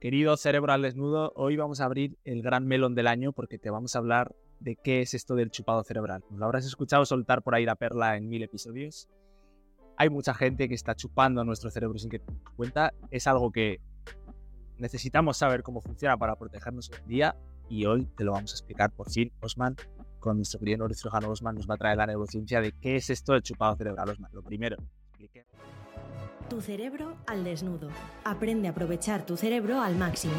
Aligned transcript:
Querido 0.00 0.36
cerebro 0.36 0.72
al 0.72 0.82
desnudo, 0.82 1.32
hoy 1.36 1.56
vamos 1.56 1.80
a 1.80 1.86
abrir 1.86 2.18
el 2.24 2.42
gran 2.42 2.66
melón 2.66 2.94
del 2.94 3.06
año 3.06 3.32
porque 3.32 3.58
te 3.58 3.70
vamos 3.70 3.96
a 3.96 3.98
hablar 3.98 4.36
de 4.60 4.76
qué 4.76 5.00
es 5.00 5.14
esto 5.14 5.34
del 5.34 5.50
chupado 5.50 5.82
cerebral. 5.84 6.22
Lo 6.30 6.44
habrás 6.44 6.66
escuchado 6.66 7.06
soltar 7.06 7.42
por 7.42 7.54
ahí 7.54 7.64
la 7.64 7.76
perla 7.76 8.16
en 8.18 8.28
mil 8.28 8.42
episodios. 8.42 9.08
Hay 9.96 10.10
mucha 10.10 10.34
gente 10.34 10.68
que 10.68 10.74
está 10.74 10.94
chupando 10.94 11.44
nuestro 11.44 11.70
cerebro 11.70 11.98
sin 11.98 12.10
que 12.10 12.18
te 12.18 12.26
cuenta. 12.56 12.92
Es 13.10 13.26
algo 13.26 13.50
que 13.50 13.80
necesitamos 14.76 15.38
saber 15.38 15.62
cómo 15.62 15.80
funciona 15.80 16.18
para 16.18 16.36
protegernos 16.36 16.90
hoy 16.90 16.98
día 17.06 17.34
y 17.70 17.86
hoy 17.86 18.04
te 18.18 18.24
lo 18.24 18.32
vamos 18.32 18.52
a 18.52 18.56
explicar 18.56 18.92
por 18.92 19.10
fin, 19.10 19.32
Osman, 19.40 19.76
con 20.20 20.36
nuestro 20.36 20.60
querido 20.60 20.78
neurocirujano 20.78 21.30
Osman 21.30 21.54
nos 21.54 21.68
va 21.68 21.74
a 21.74 21.78
traer 21.78 21.96
la 21.96 22.06
neurociencia 22.06 22.60
de 22.60 22.72
qué 22.72 22.96
es 22.96 23.08
esto 23.08 23.32
del 23.32 23.42
chupado 23.42 23.74
cerebral, 23.76 24.10
Osman. 24.10 24.30
Lo 24.34 24.42
primero, 24.42 24.76
explique. 25.08 25.46
Tu 26.48 26.60
cerebro 26.60 27.16
al 27.26 27.42
desnudo. 27.42 27.88
Aprende 28.24 28.68
a 28.68 28.70
aprovechar 28.70 29.26
tu 29.26 29.36
cerebro 29.36 29.80
al 29.80 29.96
máximo. 29.96 30.34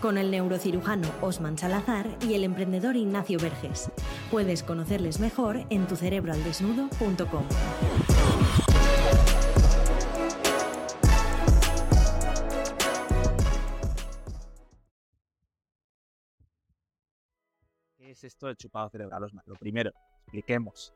Con 0.00 0.16
el 0.16 0.30
neurocirujano 0.30 1.08
Osman 1.20 1.58
Salazar 1.58 2.16
y 2.22 2.34
el 2.34 2.44
emprendedor 2.44 2.94
Ignacio 2.94 3.36
Verges. 3.40 3.90
Puedes 4.30 4.62
conocerles 4.62 5.18
mejor 5.18 5.66
en 5.70 5.88
tucerebroaldesnudo.com. 5.88 7.44
¿Qué 17.98 18.10
es 18.12 18.22
esto 18.22 18.46
del 18.46 18.56
chupado 18.56 18.88
cerebral, 18.88 19.24
Osman? 19.24 19.42
Lo 19.46 19.56
primero, 19.56 19.90
expliquemos. 20.26 20.94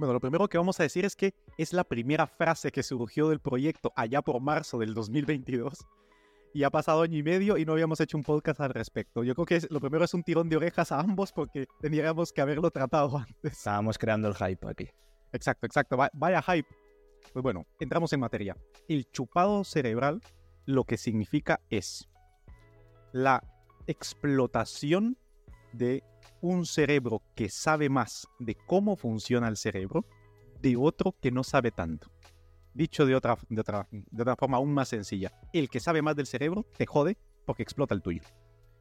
Bueno, 0.00 0.14
lo 0.14 0.20
primero 0.20 0.48
que 0.48 0.56
vamos 0.56 0.80
a 0.80 0.82
decir 0.82 1.04
es 1.04 1.14
que 1.14 1.34
es 1.58 1.74
la 1.74 1.84
primera 1.84 2.26
frase 2.26 2.72
que 2.72 2.82
surgió 2.82 3.28
del 3.28 3.38
proyecto 3.40 3.92
allá 3.94 4.22
por 4.22 4.40
marzo 4.40 4.78
del 4.78 4.94
2022 4.94 5.86
y 6.54 6.62
ha 6.62 6.70
pasado 6.70 7.02
año 7.02 7.18
y 7.18 7.22
medio 7.22 7.58
y 7.58 7.66
no 7.66 7.72
habíamos 7.74 8.00
hecho 8.00 8.16
un 8.16 8.22
podcast 8.24 8.62
al 8.62 8.70
respecto. 8.70 9.22
Yo 9.24 9.34
creo 9.34 9.44
que 9.44 9.56
es, 9.56 9.70
lo 9.70 9.78
primero 9.78 10.02
es 10.06 10.14
un 10.14 10.22
tirón 10.22 10.48
de 10.48 10.56
orejas 10.56 10.90
a 10.90 11.00
ambos 11.00 11.32
porque 11.32 11.66
tendríamos 11.82 12.32
que 12.32 12.40
haberlo 12.40 12.70
tratado 12.70 13.18
antes. 13.18 13.52
Estábamos 13.52 13.98
creando 13.98 14.26
el 14.28 14.34
hype 14.34 14.66
aquí. 14.66 14.88
Exacto, 15.32 15.66
exacto. 15.66 15.98
Va- 15.98 16.10
Vaya 16.14 16.40
hype. 16.40 16.68
Pues 17.34 17.42
bueno, 17.42 17.66
entramos 17.78 18.10
en 18.14 18.20
materia. 18.20 18.56
El 18.88 19.04
chupado 19.12 19.64
cerebral 19.64 20.22
lo 20.64 20.84
que 20.84 20.96
significa 20.96 21.60
es 21.68 22.08
la 23.12 23.44
explotación 23.86 25.18
de 25.74 26.02
un 26.40 26.66
cerebro 26.66 27.22
que 27.34 27.48
sabe 27.48 27.88
más 27.88 28.28
de 28.38 28.54
cómo 28.54 28.96
funciona 28.96 29.48
el 29.48 29.56
cerebro 29.56 30.04
de 30.60 30.76
otro 30.76 31.14
que 31.20 31.30
no 31.30 31.44
sabe 31.44 31.70
tanto. 31.70 32.10
Dicho 32.74 33.06
de 33.06 33.14
otra, 33.14 33.36
de 33.48 33.60
otra, 33.60 33.88
de 33.90 34.22
otra 34.22 34.36
forma 34.36 34.58
aún 34.58 34.72
más 34.72 34.88
sencilla, 34.88 35.32
el 35.52 35.68
que 35.68 35.80
sabe 35.80 36.02
más 36.02 36.16
del 36.16 36.26
cerebro 36.26 36.64
te 36.76 36.86
jode 36.86 37.16
porque 37.44 37.62
explota 37.62 37.94
el 37.94 38.02
tuyo. 38.02 38.22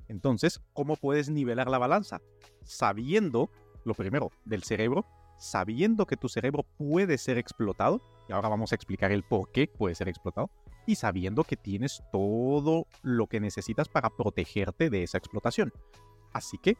Entonces, 0.07 0.61
¿cómo 0.73 0.95
puedes 0.95 1.29
nivelar 1.29 1.69
la 1.69 1.77
balanza? 1.77 2.21
Sabiendo, 2.63 3.49
lo 3.85 3.93
primero, 3.93 4.31
del 4.45 4.63
cerebro, 4.63 5.05
sabiendo 5.37 6.05
que 6.05 6.17
tu 6.17 6.29
cerebro 6.29 6.65
puede 6.77 7.17
ser 7.17 7.37
explotado, 7.37 8.01
y 8.27 8.33
ahora 8.33 8.49
vamos 8.49 8.71
a 8.71 8.75
explicar 8.75 9.11
el 9.11 9.23
por 9.23 9.51
qué 9.51 9.67
puede 9.67 9.95
ser 9.95 10.09
explotado, 10.09 10.49
y 10.85 10.95
sabiendo 10.95 11.43
que 11.43 11.55
tienes 11.55 12.03
todo 12.11 12.87
lo 13.01 13.27
que 13.27 13.39
necesitas 13.39 13.87
para 13.87 14.09
protegerte 14.09 14.89
de 14.89 15.03
esa 15.03 15.17
explotación. 15.17 15.71
Así 16.33 16.57
que 16.57 16.77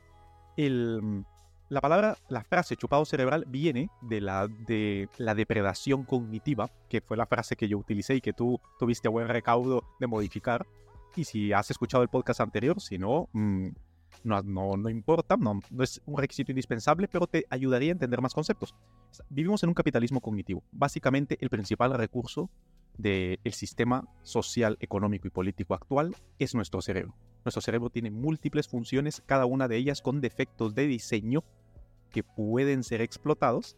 el, 0.66 1.24
la 1.70 1.82
palabra, 1.82 2.18
la 2.28 2.44
frase 2.44 2.76
chupado 2.76 3.06
cerebral 3.06 3.46
viene 3.48 3.90
de 4.02 4.20
la, 4.20 4.48
de 4.48 5.08
la 5.18 5.36
depredación 5.36 6.04
cognitiva, 6.04 6.70
que 6.90 7.00
fue 7.00 7.16
la 7.16 7.26
frase 7.26 7.56
que 7.56 7.68
yo 7.68 7.78
utilicé 7.78 8.16
y 8.16 8.22
que 8.22 8.34
tú 8.34 8.60
tuviste 8.78 9.08
buen 9.08 9.28
recaudo 9.28 9.84
de 10.00 10.08
modificar. 10.08 10.66
Y 11.16 11.24
si 11.24 11.54
has 11.54 11.72
escuchado 11.72 12.04
el 12.04 12.10
podcast 12.10 12.42
anterior, 12.42 12.82
si 12.82 12.98
no, 12.98 13.30
mm, 13.32 13.68
no, 14.24 14.42
no, 14.42 14.76
no 14.76 14.90
importa, 14.90 15.38
no, 15.38 15.62
no 15.70 15.84
es 15.84 16.02
un 16.06 16.18
requisito 16.18 16.52
indispensable, 16.52 17.08
pero 17.08 17.26
te 17.26 17.46
ayudaría 17.50 17.92
a 17.92 17.94
entender 17.94 18.22
más 18.22 18.34
conceptos. 18.34 18.76
Vivimos 19.30 19.64
en 19.64 19.70
un 19.70 19.76
capitalismo 19.76 20.20
cognitivo. 20.20 20.64
Básicamente, 20.72 21.38
el 21.40 21.50
principal 21.50 21.94
recurso 21.94 22.50
del 22.98 23.40
sistema 23.54 24.06
social, 24.24 24.78
económico 24.82 25.28
y 25.28 25.32
político 25.32 25.74
actual 25.74 26.16
es 26.38 26.54
nuestro 26.54 26.82
cerebro. 26.82 27.16
Nuestro 27.46 27.62
cerebro 27.62 27.90
tiene 27.90 28.12
múltiples 28.12 28.68
funciones, 28.68 29.24
cada 29.26 29.46
una 29.46 29.68
de 29.68 29.78
ellas 29.78 30.02
con 30.02 30.22
defectos 30.22 30.76
de 30.76 30.88
diseño 30.88 31.44
que 32.12 32.24
pueden 32.24 32.84
ser 32.84 33.02
explotados 33.02 33.78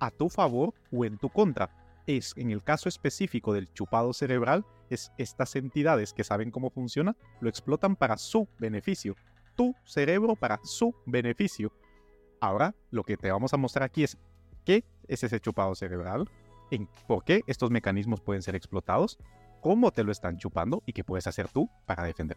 a 0.00 0.10
tu 0.10 0.28
favor 0.28 0.74
o 0.90 1.04
en 1.04 1.18
tu 1.18 1.28
contra. 1.28 1.70
Es 2.06 2.34
en 2.36 2.50
el 2.50 2.62
caso 2.64 2.88
específico 2.88 3.52
del 3.52 3.72
chupado 3.72 4.12
cerebral, 4.12 4.64
es 4.90 5.12
estas 5.18 5.54
entidades 5.56 6.12
que 6.12 6.24
saben 6.24 6.50
cómo 6.50 6.70
funciona, 6.70 7.16
lo 7.40 7.48
explotan 7.48 7.96
para 7.96 8.16
su 8.16 8.48
beneficio. 8.58 9.16
Tu 9.54 9.74
cerebro 9.84 10.34
para 10.34 10.58
su 10.64 10.94
beneficio. 11.06 11.72
Ahora, 12.40 12.74
lo 12.90 13.04
que 13.04 13.16
te 13.16 13.30
vamos 13.30 13.52
a 13.54 13.56
mostrar 13.56 13.84
aquí 13.84 14.02
es 14.02 14.18
qué 14.64 14.84
es 15.06 15.22
ese 15.22 15.40
chupado 15.40 15.74
cerebral, 15.74 16.28
en 16.70 16.88
por 17.06 17.22
qué 17.24 17.42
estos 17.46 17.70
mecanismos 17.70 18.20
pueden 18.20 18.42
ser 18.42 18.56
explotados, 18.56 19.18
cómo 19.60 19.92
te 19.92 20.02
lo 20.02 20.10
están 20.10 20.38
chupando 20.38 20.82
y 20.86 20.92
qué 20.92 21.04
puedes 21.04 21.26
hacer 21.26 21.48
tú 21.48 21.70
para 21.86 22.02
defender. 22.02 22.36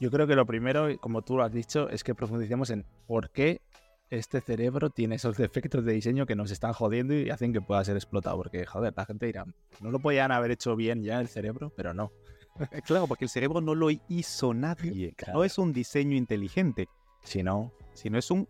Yo 0.00 0.10
creo 0.10 0.26
que 0.26 0.34
lo 0.34 0.46
primero, 0.46 0.88
como 0.98 1.22
tú 1.22 1.36
lo 1.36 1.44
has 1.44 1.52
dicho, 1.52 1.90
es 1.90 2.02
que 2.02 2.14
profundicemos 2.14 2.70
en 2.70 2.86
por 3.06 3.28
qué 3.30 3.60
este 4.08 4.40
cerebro 4.40 4.88
tiene 4.88 5.16
esos 5.16 5.36
defectos 5.36 5.84
de 5.84 5.92
diseño 5.92 6.26
que 6.26 6.34
nos 6.34 6.50
están 6.50 6.72
jodiendo 6.72 7.14
y 7.14 7.28
hacen 7.30 7.52
que 7.52 7.60
pueda 7.60 7.84
ser 7.84 7.96
explotado. 7.96 8.38
Porque, 8.38 8.64
joder, 8.64 8.94
la 8.96 9.04
gente 9.04 9.26
dirá, 9.26 9.44
no 9.80 9.90
lo 9.90 9.98
podían 10.00 10.32
haber 10.32 10.52
hecho 10.52 10.74
bien 10.74 11.02
ya 11.02 11.20
el 11.20 11.28
cerebro, 11.28 11.72
pero 11.76 11.92
no. 11.94 12.12
Claro, 12.86 13.06
porque 13.06 13.26
el 13.26 13.28
cerebro 13.28 13.60
no 13.60 13.74
lo 13.74 13.88
hizo 14.08 14.54
nadie. 14.54 15.12
Claro. 15.12 15.34
No 15.38 15.44
es 15.44 15.58
un 15.58 15.72
diseño 15.72 16.16
inteligente, 16.16 16.88
Si 17.22 17.42
no, 17.42 17.72
sino 17.92 18.18
es 18.18 18.30
un 18.30 18.48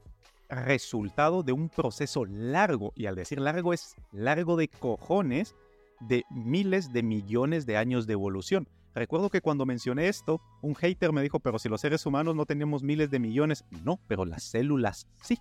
resultado 0.48 1.42
de 1.42 1.52
un 1.52 1.68
proceso 1.68 2.24
largo. 2.24 2.92
Y 2.94 3.06
al 3.06 3.16
decir 3.16 3.40
largo 3.40 3.74
es 3.74 3.96
largo 4.12 4.56
de 4.56 4.68
cojones 4.68 5.56
de 6.00 6.24
miles 6.30 6.92
de 6.92 7.02
millones 7.02 7.66
de 7.66 7.76
años 7.76 8.06
de 8.06 8.14
evolución. 8.14 8.68
Recuerdo 8.94 9.30
que 9.30 9.40
cuando 9.40 9.66
mencioné 9.66 10.08
esto, 10.08 10.40
un 10.62 10.74
hater 10.74 11.12
me 11.12 11.22
dijo, 11.22 11.38
pero 11.38 11.58
si 11.58 11.68
los 11.68 11.80
seres 11.80 12.04
humanos 12.06 12.34
no 12.34 12.46
tenemos 12.46 12.82
miles 12.82 13.10
de 13.10 13.20
millones. 13.20 13.64
No, 13.84 14.00
pero 14.08 14.24
las 14.24 14.42
células 14.42 15.06
sí. 15.22 15.38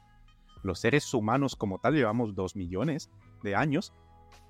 Los 0.62 0.80
seres 0.80 1.14
humanos 1.14 1.56
como 1.56 1.80
tal 1.80 1.96
llevamos 1.96 2.36
dos 2.36 2.56
millones 2.56 3.10
de 3.44 3.56
años. 3.56 3.94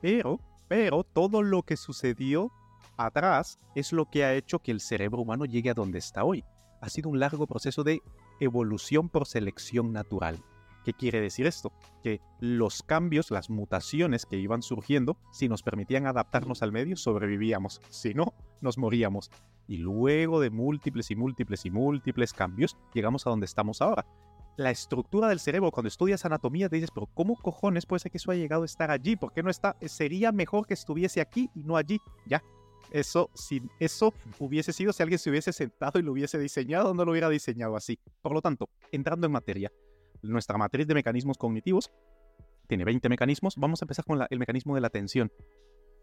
Pero, 0.02 0.40
pero 0.68 1.04
todo 1.04 1.44
lo 1.44 1.64
que 1.64 1.78
sucedió 1.78 2.52
atrás 2.98 3.60
es 3.76 3.94
lo 3.94 4.10
que 4.10 4.26
ha 4.26 4.34
hecho 4.34 4.60
que 4.60 4.72
el 4.72 4.82
cerebro 4.82 5.22
humano 5.22 5.46
llegue 5.46 5.70
a 5.70 5.76
donde 5.76 6.00
está 6.00 6.24
hoy. 6.24 6.44
Ha 6.82 6.90
sido 6.90 7.10
un 7.10 7.20
largo 7.20 7.48
proceso 7.48 7.84
de 7.84 8.02
evolución 8.40 9.10
por 9.10 9.28
selección 9.28 9.94
natural. 9.94 10.44
¿Qué 10.84 10.94
quiere 10.94 11.22
decir 11.22 11.46
esto? 11.46 11.74
Que 12.04 12.22
los 12.40 12.84
cambios, 12.84 13.32
las 13.32 13.50
mutaciones 13.50 14.26
que 14.26 14.38
iban 14.38 14.62
surgiendo, 14.62 15.18
si 15.32 15.50
nos 15.50 15.62
permitían 15.62 16.08
adaptarnos 16.08 16.64
al 16.64 16.72
medio, 16.72 16.96
sobrevivíamos. 16.96 17.82
Si 17.90 18.14
no, 18.14 18.34
nos 18.62 18.78
moríamos. 18.78 19.32
Y 19.68 19.78
luego 19.78 20.40
de 20.40 20.50
múltiples 20.50 21.12
y 21.12 21.16
múltiples 21.16 21.66
y 21.66 21.72
múltiples 21.72 22.34
cambios, 22.34 22.78
llegamos 22.94 23.26
a 23.26 23.30
donde 23.30 23.46
estamos 23.46 23.82
ahora. 23.82 24.06
La 24.58 24.72
estructura 24.72 25.30
del 25.30 25.40
cerebro, 25.40 25.72
cuando 25.72 25.88
estudias 25.88 26.26
anatomía, 26.26 26.68
te 26.68 26.76
dices, 26.76 26.92
pero 26.94 27.08
¿cómo 27.14 27.36
cojones 27.36 27.86
puede 27.86 28.02
ser 28.02 28.12
que 28.12 28.18
eso 28.18 28.32
haya 28.32 28.42
llegado 28.42 28.64
a 28.64 28.66
estar 28.66 28.92
allí? 28.92 29.16
¿Por 29.16 29.32
qué 29.32 29.42
no 29.42 29.50
está? 29.50 29.78
Sería 29.86 30.32
mejor 30.32 30.68
que 30.68 30.74
estuviese 30.74 31.22
aquí 31.22 31.50
y 31.56 31.64
no 31.64 31.78
allí. 31.78 32.00
Ya, 32.26 32.44
eso, 32.92 33.30
si 33.34 33.62
eso 33.80 34.14
hubiese 34.40 34.74
sido 34.74 34.94
si 34.94 35.04
alguien 35.04 35.20
se 35.20 35.30
hubiese 35.30 35.54
sentado 35.54 36.00
y 36.00 36.02
lo 36.02 36.12
hubiese 36.12 36.40
diseñado, 36.40 36.94
no 36.94 37.06
lo 37.06 37.12
hubiera 37.12 37.30
diseñado 37.30 37.76
así. 37.76 38.00
Por 38.22 38.34
lo 38.34 38.42
tanto, 38.42 38.70
entrando 38.92 39.28
en 39.28 39.32
materia, 39.32 39.72
nuestra 40.22 40.58
matriz 40.58 40.88
de 40.88 40.96
mecanismos 40.96 41.38
cognitivos 41.38 41.92
tiene 42.68 42.86
20 42.86 43.10
mecanismos. 43.10 43.56
Vamos 43.58 43.82
a 43.82 43.86
empezar 43.86 44.06
con 44.06 44.20
el 44.30 44.40
mecanismo 44.40 44.76
de 44.76 44.82
la 44.82 44.88
atención. 44.88 45.32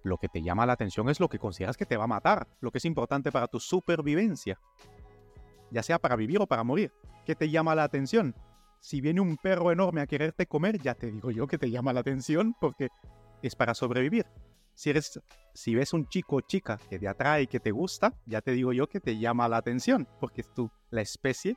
Lo 0.06 0.18
que 0.18 0.28
te 0.28 0.40
llama 0.40 0.66
la 0.66 0.74
atención 0.74 1.08
es 1.08 1.18
lo 1.18 1.28
que 1.28 1.40
consideras 1.40 1.76
que 1.76 1.84
te 1.84 1.96
va 1.96 2.04
a 2.04 2.06
matar, 2.06 2.46
lo 2.60 2.70
que 2.70 2.78
es 2.78 2.84
importante 2.84 3.32
para 3.32 3.48
tu 3.48 3.58
supervivencia. 3.58 4.56
Ya 5.72 5.82
sea 5.82 5.98
para 5.98 6.14
vivir 6.14 6.40
o 6.40 6.46
para 6.46 6.62
morir. 6.62 6.92
¿Qué 7.24 7.34
te 7.34 7.50
llama 7.50 7.74
la 7.74 7.82
atención? 7.82 8.32
Si 8.78 9.00
viene 9.00 9.20
un 9.20 9.36
perro 9.36 9.72
enorme 9.72 10.00
a 10.00 10.06
quererte 10.06 10.46
comer, 10.46 10.80
ya 10.80 10.94
te 10.94 11.10
digo 11.10 11.32
yo 11.32 11.48
que 11.48 11.58
te 11.58 11.72
llama 11.72 11.92
la 11.92 12.00
atención 12.00 12.54
porque 12.60 12.88
es 13.42 13.56
para 13.56 13.74
sobrevivir. 13.74 14.26
Si, 14.74 14.90
eres, 14.90 15.20
ves 15.66 15.92
un 15.92 16.06
chico 16.06 16.36
o 16.36 16.40
chica 16.40 16.78
que 16.88 17.00
te 17.00 17.08
atrae 17.08 17.42
y 17.42 17.46
que 17.48 17.58
te 17.58 17.72
gusta, 17.72 18.14
ya 18.26 18.40
te 18.40 18.52
digo 18.52 18.72
yo 18.72 18.88
que 18.88 19.00
te 19.00 19.18
llama 19.18 19.48
la 19.48 19.56
atención, 19.56 20.06
porque 20.20 20.44
tú, 20.44 20.70
la 20.90 21.00
especie 21.00 21.56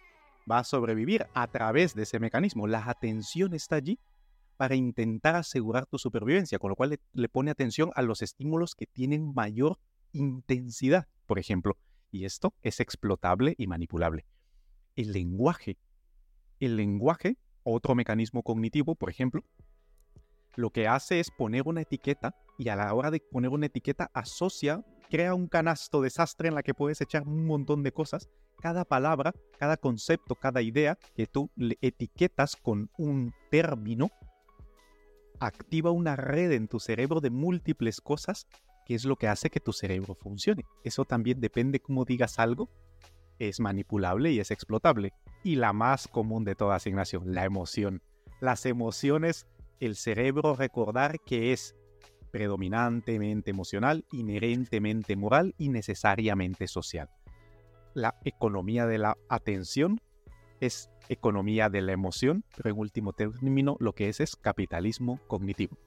va 0.50 0.57
a 0.57 0.63
sobrevivir 0.63 1.28
a 1.36 1.45
través 1.45 1.94
de 1.94 2.02
ese 2.02 2.18
mecanismo. 2.18 2.66
La 2.66 2.90
atención 2.90 3.54
está 3.54 3.75
allí 3.75 4.00
para 4.60 4.76
intentar 4.76 5.38
asegurar 5.38 5.86
tu 5.86 5.98
supervivencia, 5.98 6.60
con 6.60 6.68
lo 6.68 6.76
cual 6.76 7.00
le, 7.14 7.30
pone 7.30 7.50
atención 7.50 7.92
a 7.96 8.02
los 8.02 8.22
estímulos 8.22 8.76
que 8.76 8.88
tienen 8.88 9.34
mayor 9.34 9.80
intensidad, 10.12 11.08
por 11.28 11.40
ejemplo, 11.40 11.78
y 12.12 12.26
esto 12.26 12.54
es 12.62 12.82
explotable 12.82 13.56
y 13.58 13.68
manipulable. 13.68 14.26
El 14.98 15.14
lenguaje. 15.14 15.78
El 16.60 16.76
lenguaje, 16.76 17.38
otro 17.64 17.96
mecanismo 17.96 18.44
cognitivo, 18.44 18.96
por 18.96 19.10
ejemplo, 19.10 19.46
lo 20.58 20.72
que 20.72 20.90
hace 20.90 21.22
es 21.22 21.32
poner 21.32 21.66
una 21.66 21.80
etiqueta 21.80 22.36
y 22.58 22.68
a 22.68 22.76
la 22.76 22.94
hora 22.94 23.12
de 23.12 23.22
poner 23.22 23.52
una 23.52 23.68
etiqueta 23.68 24.12
asocia 24.14 24.84
crea 25.10 25.36
un 25.36 25.48
canasto 25.48 26.02
desastre 26.02 26.50
en 26.50 26.56
la 26.56 26.64
que 26.64 26.74
puedes 26.74 27.00
echar 27.00 27.26
un 27.26 27.46
montón 27.46 27.82
de 27.82 27.94
cosas. 27.94 28.28
Cada 28.60 28.84
palabra, 28.84 29.32
cada 29.58 29.78
concepto, 29.78 30.36
cada 30.36 30.62
idea 30.62 30.98
que 31.16 31.28
tú 31.28 31.50
le 31.56 31.78
etiquetas 31.80 32.58
con 32.58 32.90
un 32.98 33.34
término, 33.50 34.12
activa 35.40 35.92
una 35.92 36.16
red 36.16 36.52
en 36.52 36.68
tu 36.68 36.80
cerebro 36.80 37.22
de 37.22 37.30
múltiples 37.30 38.02
cosas, 38.02 38.48
que 38.86 38.96
es 38.96 39.06
lo 39.06 39.16
que 39.16 39.28
hace 39.28 39.50
que 39.50 39.60
tu 39.60 39.74
cerebro 39.74 40.16
funcione. 40.16 40.66
Eso 40.84 41.06
también 41.06 41.40
depende 41.40 41.80
cómo 41.80 42.06
digas 42.06 42.40
algo, 42.40 42.70
es 43.40 43.60
manipulable 43.60 44.32
y 44.32 44.40
es 44.40 44.52
explotable. 44.52 45.14
Y 45.44 45.56
la 45.56 45.74
más 45.74 46.08
común 46.08 46.44
de 46.44 46.56
todas, 46.56 46.86
Ignacio, 46.88 47.22
la 47.26 47.46
emoción. 47.46 48.02
Las 48.42 48.66
emociones, 48.66 49.48
el 49.80 49.96
cerebro 49.96 50.56
recordar 50.56 51.20
que 51.20 51.54
es 51.54 51.76
predominantemente 52.32 53.52
emocional, 53.52 54.06
inherentemente 54.12 55.16
moral 55.16 55.56
y 55.58 55.70
necesariamente 55.70 56.68
social. 56.68 57.10
La 57.94 58.20
economía 58.24 58.86
de 58.86 59.00
la 59.00 59.18
atención 59.30 60.00
es 60.60 60.90
economía 61.10 61.70
de 61.70 61.82
la 61.82 61.92
emoción, 61.92 62.44
pero 62.56 62.70
en 62.70 62.78
último 62.78 63.14
término 63.14 63.78
lo 63.80 63.94
que 63.94 64.10
es 64.10 64.20
es 64.20 64.36
capitalismo 64.36 65.20
cognitivo. 65.28 65.78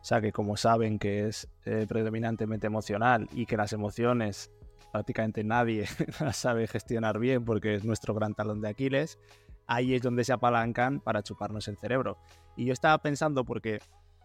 O 0.00 0.04
sea 0.04 0.20
que 0.20 0.30
como 0.30 0.56
saben 0.56 0.98
que 0.98 1.26
es 1.26 1.48
eh, 1.64 1.86
predominantemente 1.88 2.66
emocional 2.66 3.28
y 3.32 3.46
que 3.46 3.56
las 3.56 3.72
emociones 3.72 4.52
prácticamente 4.92 5.42
nadie 5.44 5.86
las 6.20 6.36
sabe 6.36 6.66
gestionar 6.66 7.18
bien 7.18 7.44
porque 7.44 7.74
es 7.74 7.84
nuestro 7.84 8.14
gran 8.14 8.34
talón 8.34 8.60
de 8.60 8.68
Aquiles, 8.68 9.18
ahí 9.66 9.94
es 9.94 10.02
donde 10.02 10.24
se 10.24 10.32
apalancan 10.32 11.00
para 11.00 11.22
chuparnos 11.22 11.68
el 11.68 11.76
cerebro. 11.76 12.18
Y 12.56 12.66
yo 12.66 12.72
estaba 12.72 12.98
pensando 12.98 13.44
porque 13.44 13.80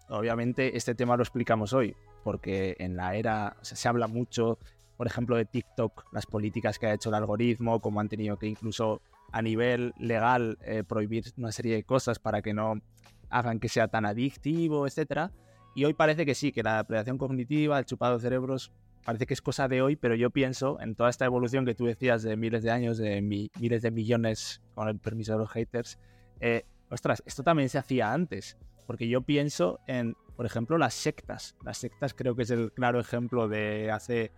obviamente 0.09 0.77
este 0.77 0.95
tema 0.95 1.17
lo 1.17 1.23
explicamos 1.23 1.73
hoy, 1.73 1.95
porque 2.23 2.75
en 2.79 2.95
la 2.95 3.15
era 3.15 3.57
se 3.61 3.87
habla 3.87 4.07
mucho, 4.07 4.59
por 4.97 5.07
ejemplo, 5.07 5.35
de 5.35 5.45
TikTok, 5.45 6.05
las 6.13 6.25
políticas 6.25 6.77
que 6.77 6.87
ha 6.87 6.93
hecho 6.93 7.09
el 7.09 7.15
algoritmo, 7.15 7.79
cómo 7.79 7.99
han 7.99 8.09
tenido 8.09 8.37
que 8.37 8.47
incluso 8.47 9.01
a 9.31 9.41
nivel 9.41 9.93
legal 9.97 10.57
eh, 10.63 10.83
prohibir 10.83 11.25
una 11.37 11.51
serie 11.51 11.75
de 11.75 11.83
cosas 11.83 12.19
para 12.19 12.41
que 12.41 12.53
no 12.53 12.81
hagan 13.29 13.59
que 13.59 13.69
sea 13.69 13.87
tan 13.87 14.05
adictivo, 14.05 14.87
etc. 14.87 15.31
Y 15.75 15.85
hoy 15.85 15.93
parece 15.93 16.25
que 16.25 16.35
sí, 16.35 16.51
que 16.51 16.63
la 16.63 16.77
depredación 16.77 17.17
cognitiva, 17.17 17.79
el 17.79 17.85
chupado 17.85 18.17
de 18.17 18.21
cerebros, 18.21 18.71
parece 19.05 19.25
que 19.25 19.33
es 19.33 19.41
cosa 19.41 19.67
de 19.67 19.81
hoy, 19.81 19.95
pero 19.95 20.15
yo 20.15 20.29
pienso 20.29 20.79
en 20.81 20.95
toda 20.95 21.09
esta 21.09 21.25
evolución 21.25 21.65
que 21.65 21.75
tú 21.75 21.85
decías 21.85 22.23
de 22.23 22.35
miles 22.35 22.63
de 22.63 22.71
años, 22.71 22.97
de 22.97 23.21
miles 23.21 23.81
de 23.81 23.91
millones, 23.91 24.61
con 24.75 24.87
el 24.87 24.99
permiso 24.99 25.33
de 25.33 25.39
los 25.39 25.49
haters, 25.49 25.97
eh, 26.39 26.65
ostras, 26.89 27.23
esto 27.25 27.43
también 27.43 27.69
se 27.69 27.77
hacía 27.77 28.11
antes. 28.13 28.57
Porque 28.85 29.07
yo 29.07 29.21
pienso 29.21 29.79
en, 29.87 30.15
por 30.35 30.45
ejemplo, 30.45 30.77
las 30.77 30.93
sectas. 30.93 31.55
Las 31.63 31.77
sectas 31.77 32.13
creo 32.13 32.35
que 32.35 32.43
es 32.43 32.49
el 32.49 32.73
claro 32.73 32.99
ejemplo 32.99 33.47
de 33.47 33.89
hace 33.89 34.31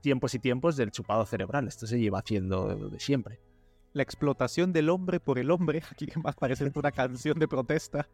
tiempos 0.00 0.34
y 0.34 0.38
tiempos 0.38 0.76
del 0.76 0.92
chupado 0.92 1.26
cerebral. 1.26 1.66
Esto 1.66 1.86
se 1.86 1.98
lleva 1.98 2.20
haciendo 2.20 2.90
de 2.90 3.00
siempre. 3.00 3.40
La 3.96 4.02
explotación 4.02 4.74
del 4.74 4.90
hombre 4.90 5.20
por 5.20 5.38
el 5.38 5.50
hombre, 5.50 5.82
aquí 5.90 6.04
que 6.04 6.20
más 6.20 6.36
parece 6.36 6.70
una 6.74 6.92
canción 6.92 7.38
de 7.38 7.48
protesta, 7.48 8.06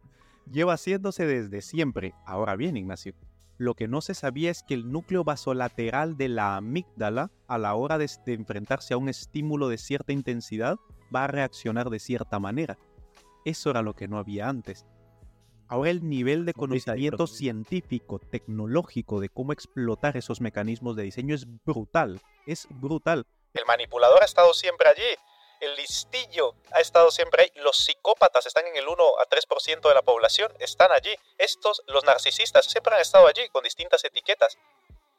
lleva 0.49 0.75
haciéndose 0.75 1.26
desde 1.26 1.61
siempre. 1.61 2.14
Ahora 2.25 2.55
bien, 2.55 2.76
Ignacio, 2.76 3.14
lo 3.58 3.75
que 3.75 3.88
no 3.88 4.00
se 4.00 4.14
sabía 4.14 4.52
es 4.52 4.62
que 4.62 4.75
el 4.75 4.93
núcleo 4.93 5.25
vasolateral 5.25 6.17
de 6.17 6.29
la 6.29 6.55
amígdala, 6.55 7.32
a 7.49 7.58
la 7.58 7.75
hora 7.75 7.99
de, 7.99 8.08
de, 8.25 8.34
enfrentarse 8.34 8.94
a 8.94 8.96
un 8.96 9.08
estímulo 9.08 9.69
de 9.69 9.76
cierta 9.76 10.12
intensidad, 10.12 10.76
va 11.12 11.25
a 11.25 11.26
reaccionar 11.26 11.90
de 11.90 11.99
cierta 11.99 12.38
manera. 12.38 12.79
Eso 13.44 13.70
era 13.70 13.82
lo 13.82 13.94
que 13.94 14.06
no 14.06 14.19
había 14.19 14.49
antes. 14.49 14.87
Ahora 15.67 15.90
el 15.90 16.08
nivel 16.08 16.44
de 16.44 16.55
conocimiento 16.55 17.26
científico, 17.26 18.20
tecnológico 18.20 19.19
de 19.19 19.31
cómo 19.31 19.52
explotar 19.52 20.17
esos 20.17 20.40
mecanismos 20.40 20.94
de 20.94 21.02
diseño 21.02 21.34
es 21.34 21.44
brutal, 21.64 22.20
es 22.46 22.69
brutal. 22.70 23.26
El 23.52 23.67
manipulador 23.67 24.23
ha 24.23 24.26
estado 24.26 24.55
siempre 24.55 24.88
allí, 24.88 25.19
el 25.62 25.76
listillo 25.76 26.56
ha 26.73 26.81
estado 26.81 27.12
siempre 27.12 27.44
ahí, 27.44 27.62
los 27.62 27.76
psicópatas 27.76 28.47
están 28.47 28.67
en 28.67 28.76
el 28.76 28.88
1 28.88 29.03
a 29.20 29.29
3% 29.29 29.88
de 29.88 29.94
la 29.94 30.03
población, 30.03 30.53
están 30.59 30.91
allí, 30.91 31.14
estos, 31.38 31.82
los 31.87 32.05
narcisistas, 32.05 32.67
siempre 32.67 32.94
han 32.94 33.00
estado 33.00 33.29
allí 33.29 33.49
con 33.53 33.62
distintas 33.62 34.05
etiquetas, 34.05 34.59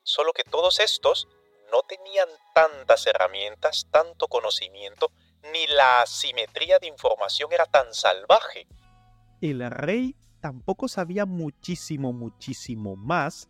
solo 0.04 0.34
que 0.34 0.44
todos 0.44 0.80
estos 0.80 1.30
no 1.72 1.81
tenían 1.84 2.28
tantas 2.54 3.07
herramientas, 3.07 3.88
tanto 3.90 4.28
conocimiento, 4.28 5.12
ni 5.54 5.66
la 5.68 6.01
asimetría 6.01 6.78
de 6.78 6.88
información 6.88 7.54
era 7.54 7.66
tan 7.66 7.94
salvaje. 7.94 8.68
El 9.39 9.66
rey 9.72 10.18
tampoco 10.42 10.89
sabía 10.89 11.25
muchísimo, 11.25 12.12
muchísimo 12.12 12.98
más 12.98 13.48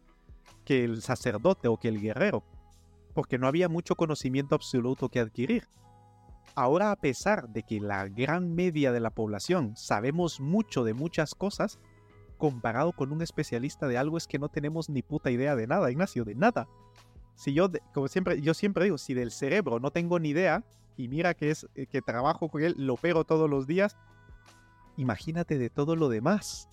que 0.63 0.84
el 0.84 1.01
sacerdote 1.01 1.68
o 1.68 1.78
que 1.78 1.88
el 1.88 2.00
guerrero, 2.00 2.44
porque 3.16 3.39
no 3.39 3.48
había 3.48 3.68
mucho 3.68 3.96
conocimiento 3.96 4.54
absoluto 4.54 5.10
que 5.10 5.19
adquirir. 5.19 5.68
Ahora, 6.56 6.92
a 6.92 6.95
pesar 6.95 7.50
de 7.50 7.63
que 7.63 7.80
la 7.80 8.07
gran 8.07 8.54
media 8.54 8.92
de 8.92 9.00
la 9.00 9.10
población 9.10 9.75
sabemos 9.75 10.40
mucho 10.40 10.84
de 10.84 10.94
muchas 10.94 11.34
cosas, 11.36 11.80
comparado 12.38 12.92
con 12.92 13.12
un 13.12 13.22
especialista 13.22 13.88
de 13.88 13.98
algo 13.98 14.18
es 14.18 14.28
que 14.28 14.40
no 14.40 14.50
tenemos 14.50 14.90
ni 14.90 15.01
puta 15.01 15.31
idea 15.31 15.56
de 15.56 15.68
nada, 15.68 15.92
Ignacio, 15.92 16.25
de 16.25 16.36
nada. 16.36 16.68
Si 17.36 17.54
yo, 17.54 17.69
como 17.94 18.07
siempre, 18.07 18.42
yo 18.42 18.54
siempre 18.54 18.86
digo, 18.86 18.98
si 18.98 19.13
del 19.13 19.31
cerebro 19.31 19.80
no 19.80 19.92
tengo 19.92 20.19
ni 20.19 20.30
idea, 20.30 20.63
y 20.95 21.07
mira 21.07 21.34
que 21.34 21.50
es 21.50 21.68
eh, 21.75 21.88
que 21.88 22.01
trabajo 22.01 22.50
con 22.50 22.62
él, 22.62 22.75
lo 22.78 22.98
pego 22.98 23.24
todos 23.24 23.50
los 23.50 23.66
días, 23.66 23.98
imagínate 24.98 25.57
de 25.57 25.69
todo 25.69 25.96
lo 25.96 26.10
demás 26.10 26.69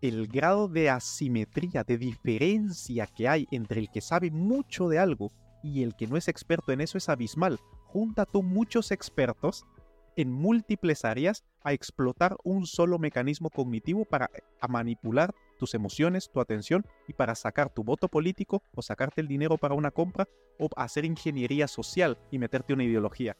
el 0.00 0.28
grado 0.28 0.68
de 0.68 0.90
asimetría, 0.90 1.84
de 1.84 1.98
diferencia 1.98 3.06
que 3.06 3.28
hay 3.28 3.46
entre 3.50 3.80
el 3.80 3.90
que 3.90 4.00
sabe 4.00 4.30
mucho 4.30 4.88
de 4.88 4.98
algo 4.98 5.30
y 5.62 5.82
el 5.82 5.94
que 5.94 6.06
no 6.06 6.16
es 6.16 6.28
experto 6.28 6.72
en 6.72 6.80
eso 6.80 6.96
es 6.96 7.08
abismal. 7.08 7.60
Junta 7.92 8.24
tú 8.24 8.44
muchos 8.44 8.92
expertos 8.92 9.66
en 10.14 10.30
múltiples 10.30 11.04
áreas 11.04 11.44
a 11.64 11.72
explotar 11.72 12.36
un 12.44 12.66
solo 12.66 13.00
mecanismo 13.00 13.50
cognitivo 13.50 14.04
para 14.04 14.30
eh, 14.32 14.42
manipular 14.68 15.34
tus 15.58 15.74
emociones, 15.74 16.30
tu 16.30 16.40
atención 16.40 16.86
y 17.08 17.14
para 17.14 17.34
sacar 17.34 17.68
tu 17.68 17.82
voto 17.82 18.06
político 18.06 18.62
o 18.76 18.82
sacarte 18.82 19.20
el 19.20 19.26
dinero 19.26 19.58
para 19.58 19.74
una 19.74 19.90
compra 19.90 20.28
o 20.58 20.68
hacer 20.76 21.04
ingeniería 21.04 21.66
social 21.66 22.16
y 22.30 22.38
meterte 22.38 22.72
una 22.72 22.84
ideología. 22.84 23.36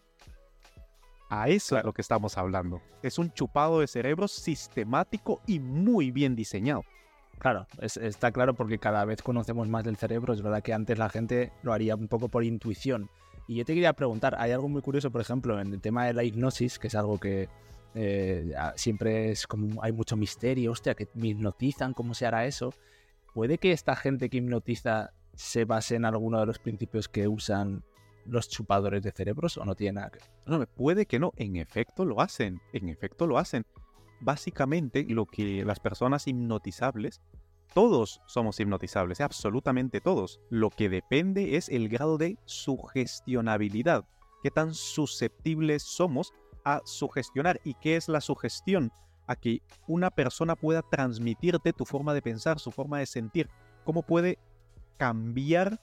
A 1.28 1.48
eso 1.48 1.78
es 1.78 1.84
lo 1.84 1.92
que 1.92 2.02
estamos 2.02 2.36
hablando. 2.36 2.82
Es 3.04 3.18
un 3.18 3.32
chupado 3.32 3.78
de 3.78 3.86
cerebros 3.86 4.32
sistemático 4.32 5.40
y 5.46 5.60
muy 5.60 6.10
bien 6.10 6.34
diseñado. 6.34 6.82
Claro, 7.38 7.68
está 7.80 8.32
claro 8.32 8.54
porque 8.54 8.78
cada 8.78 9.04
vez 9.04 9.22
conocemos 9.22 9.68
más 9.68 9.84
del 9.84 9.96
cerebro. 9.96 10.34
Es 10.34 10.42
verdad 10.42 10.62
que 10.62 10.74
antes 10.74 10.98
la 10.98 11.08
gente 11.08 11.52
lo 11.62 11.72
haría 11.72 11.94
un 11.94 12.08
poco 12.08 12.28
por 12.28 12.42
intuición. 12.42 13.08
Y 13.50 13.56
yo 13.56 13.64
te 13.64 13.74
quería 13.74 13.92
preguntar, 13.94 14.36
hay 14.38 14.52
algo 14.52 14.68
muy 14.68 14.80
curioso, 14.80 15.10
por 15.10 15.20
ejemplo, 15.20 15.60
en 15.60 15.72
el 15.72 15.80
tema 15.80 16.06
de 16.06 16.12
la 16.12 16.22
hipnosis, 16.22 16.78
que 16.78 16.86
es 16.86 16.94
algo 16.94 17.18
que 17.18 17.48
eh, 17.96 18.54
siempre 18.76 19.32
es 19.32 19.44
como 19.48 19.82
hay 19.82 19.90
mucho 19.90 20.16
misterio, 20.16 20.70
hostia, 20.70 20.94
que 20.94 21.08
me 21.14 21.30
hipnotizan, 21.30 21.92
¿cómo 21.92 22.14
se 22.14 22.26
hará 22.26 22.46
eso? 22.46 22.72
¿Puede 23.34 23.58
que 23.58 23.72
esta 23.72 23.96
gente 23.96 24.30
que 24.30 24.36
hipnotiza 24.36 25.14
se 25.34 25.64
base 25.64 25.96
en 25.96 26.04
alguno 26.04 26.38
de 26.38 26.46
los 26.46 26.60
principios 26.60 27.08
que 27.08 27.26
usan 27.26 27.82
los 28.24 28.48
chupadores 28.48 29.02
de 29.02 29.10
cerebros 29.10 29.58
o 29.58 29.64
no 29.64 29.74
tiene 29.74 29.94
nada 29.94 30.10
que? 30.10 30.20
No, 30.46 30.64
puede 30.64 31.06
que 31.06 31.18
no, 31.18 31.32
en 31.34 31.56
efecto 31.56 32.04
lo 32.04 32.20
hacen, 32.20 32.60
en 32.72 32.88
efecto 32.88 33.26
lo 33.26 33.36
hacen. 33.36 33.66
Básicamente 34.20 35.04
lo 35.08 35.26
que 35.26 35.64
las 35.64 35.80
personas 35.80 36.28
hipnotizables, 36.28 37.20
todos 37.74 38.20
somos 38.26 38.58
hipnotizables, 38.60 39.20
absolutamente 39.20 40.00
todos. 40.00 40.40
Lo 40.50 40.70
que 40.70 40.88
depende 40.88 41.56
es 41.56 41.68
el 41.68 41.88
grado 41.88 42.18
de 42.18 42.38
sugestionabilidad, 42.44 44.04
qué 44.42 44.50
tan 44.50 44.74
susceptibles 44.74 45.82
somos 45.82 46.32
a 46.64 46.80
sugestionar 46.84 47.60
y 47.64 47.74
qué 47.74 47.96
es 47.96 48.08
la 48.08 48.20
sugestión, 48.20 48.92
a 49.26 49.36
que 49.36 49.62
una 49.86 50.10
persona 50.10 50.56
pueda 50.56 50.82
transmitirte 50.82 51.72
tu 51.72 51.84
forma 51.84 52.14
de 52.14 52.22
pensar, 52.22 52.58
su 52.58 52.70
forma 52.70 52.98
de 52.98 53.06
sentir, 53.06 53.48
cómo 53.84 54.02
puede 54.02 54.38
cambiar 54.98 55.80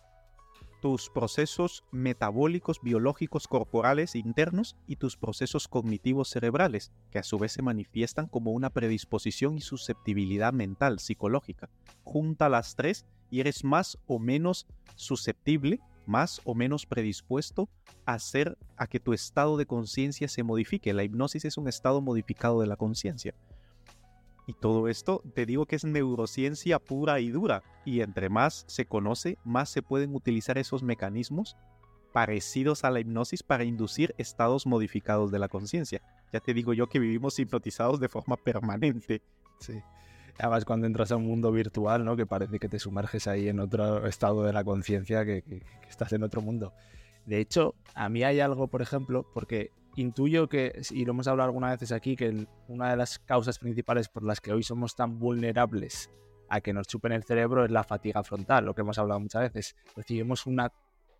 tus 0.81 1.09
procesos 1.09 1.83
metabólicos, 1.91 2.81
biológicos, 2.81 3.47
corporales 3.47 4.15
internos 4.15 4.75
y 4.87 4.97
tus 4.97 5.17
procesos 5.17 5.67
cognitivos 5.67 6.29
cerebrales, 6.29 6.91
que 7.11 7.19
a 7.19 7.23
su 7.23 7.37
vez 7.39 7.53
se 7.53 7.61
manifiestan 7.61 8.27
como 8.27 8.51
una 8.51 8.69
predisposición 8.69 9.57
y 9.57 9.61
susceptibilidad 9.61 10.53
mental, 10.53 10.99
psicológica. 10.99 11.69
Junta 12.03 12.49
las 12.49 12.75
tres 12.75 13.05
y 13.29 13.39
eres 13.39 13.63
más 13.63 13.97
o 14.07 14.19
menos 14.19 14.67
susceptible, 14.95 15.79
más 16.05 16.41
o 16.45 16.55
menos 16.55 16.85
predispuesto 16.85 17.69
a 18.05 18.13
hacer 18.13 18.57
a 18.77 18.87
que 18.87 18.99
tu 18.99 19.13
estado 19.13 19.57
de 19.57 19.65
conciencia 19.65 20.27
se 20.27 20.43
modifique. 20.43 20.93
La 20.93 21.03
hipnosis 21.03 21.45
es 21.45 21.57
un 21.57 21.67
estado 21.67 22.01
modificado 22.01 22.61
de 22.61 22.67
la 22.67 22.77
conciencia. 22.77 23.33
Y 24.47 24.53
todo 24.53 24.87
esto 24.87 25.21
te 25.35 25.45
digo 25.45 25.65
que 25.65 25.75
es 25.75 25.83
neurociencia 25.83 26.79
pura 26.79 27.19
y 27.19 27.29
dura. 27.29 27.63
Y 27.85 27.99
entre 27.99 28.29
más 28.29 28.63
se 28.67 28.85
conoce, 28.85 29.37
más 29.43 29.69
se 29.69 29.81
pueden 29.81 30.15
utilizar 30.15 30.57
esos 30.57 30.83
mecanismos 30.83 31.57
parecidos 32.13 32.85
a 32.85 32.89
la 32.89 33.01
hipnosis 33.01 33.43
para 33.43 33.65
inducir 33.65 34.15
estados 34.17 34.65
modificados 34.65 35.31
de 35.31 35.39
la 35.39 35.49
conciencia. 35.49 36.01
Ya 36.31 36.39
te 36.39 36.53
digo 36.53 36.73
yo 36.73 36.87
que 36.87 36.97
vivimos 36.97 37.37
hipnotizados 37.37 37.99
de 37.99 38.07
forma 38.07 38.37
permanente. 38.37 39.21
Sí. 39.59 39.81
Además, 40.39 40.65
cuando 40.65 40.87
entras 40.87 41.11
a 41.11 41.17
un 41.17 41.25
mundo 41.25 41.51
virtual, 41.51 42.05
¿no? 42.05 42.15
Que 42.15 42.25
parece 42.25 42.57
que 42.57 42.69
te 42.69 42.79
sumerges 42.79 43.27
ahí 43.27 43.49
en 43.49 43.59
otro 43.59 44.07
estado 44.07 44.43
de 44.43 44.53
la 44.53 44.63
conciencia, 44.63 45.25
que, 45.25 45.41
que, 45.41 45.59
que, 45.59 45.89
estás 45.89 46.13
en 46.13 46.23
otro 46.23 46.41
mundo. 46.41 46.73
De 47.25 47.39
hecho, 47.39 47.75
a 47.95 48.07
mí 48.07 48.23
hay 48.23 48.39
algo, 48.39 48.67
por 48.67 48.81
ejemplo, 48.81 49.25
porque 49.33 49.71
intuyo 49.97 50.47
que, 50.47 50.79
y 50.91 51.05
lo 51.05 51.11
hemos 51.11 51.27
hablado 51.27 51.47
algunas 51.47 51.71
veces 51.71 51.91
aquí, 51.91 52.15
que 52.15 52.47
una 52.67 52.91
de 52.91 52.97
las 52.97 53.19
causas 53.19 53.59
principales 53.59 54.07
por 54.07 54.23
las 54.23 54.39
que 54.39 54.53
hoy 54.53 54.63
somos 54.63 54.95
tan 54.95 55.19
vulnerables 55.19 56.09
a 56.49 56.61
que 56.61 56.71
nos 56.71 56.87
chupen 56.87 57.11
el 57.11 57.23
cerebro 57.23 57.65
es 57.65 57.71
la 57.71 57.83
fatiga 57.83 58.23
frontal, 58.23 58.65
lo 58.65 58.73
que 58.73 58.81
hemos 58.81 58.97
hablado 58.99 59.19
muchas 59.19 59.41
veces. 59.41 59.75
Recibimos 59.95 60.45
una 60.45 60.71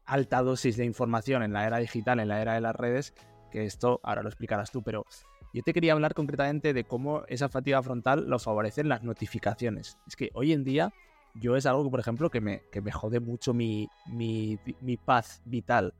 alta 0.05 0.41
dosis 0.41 0.77
de 0.77 0.85
información 0.85 1.43
en 1.43 1.53
la 1.53 1.65
era 1.65 1.79
digital, 1.79 2.19
en 2.19 2.29
la 2.29 2.41
era 2.41 2.53
de 2.53 2.61
las 2.61 2.75
redes, 2.75 3.13
que 3.51 3.65
esto 3.65 3.99
ahora 4.03 4.21
lo 4.21 4.29
explicarás 4.29 4.71
tú, 4.71 4.83
pero 4.83 5.05
yo 5.53 5.63
te 5.63 5.73
quería 5.73 5.93
hablar 5.93 6.13
concretamente 6.13 6.73
de 6.73 6.83
cómo 6.83 7.23
esa 7.27 7.49
fatiga 7.49 7.81
frontal 7.81 8.29
lo 8.29 8.37
favorecen 8.37 8.89
las 8.89 9.03
notificaciones. 9.03 9.97
Es 10.07 10.15
que 10.15 10.29
hoy 10.33 10.53
en 10.53 10.63
día 10.63 10.93
yo 11.33 11.55
es 11.55 11.65
algo 11.65 11.89
por 11.89 11.99
ejemplo, 11.99 12.29
que 12.29 12.41
me, 12.41 12.61
que 12.71 12.81
me 12.81 12.91
jode 12.91 13.19
mucho 13.19 13.53
mi, 13.53 13.89
mi, 14.05 14.59
mi 14.81 14.97
paz 14.97 15.41
vital. 15.45 15.93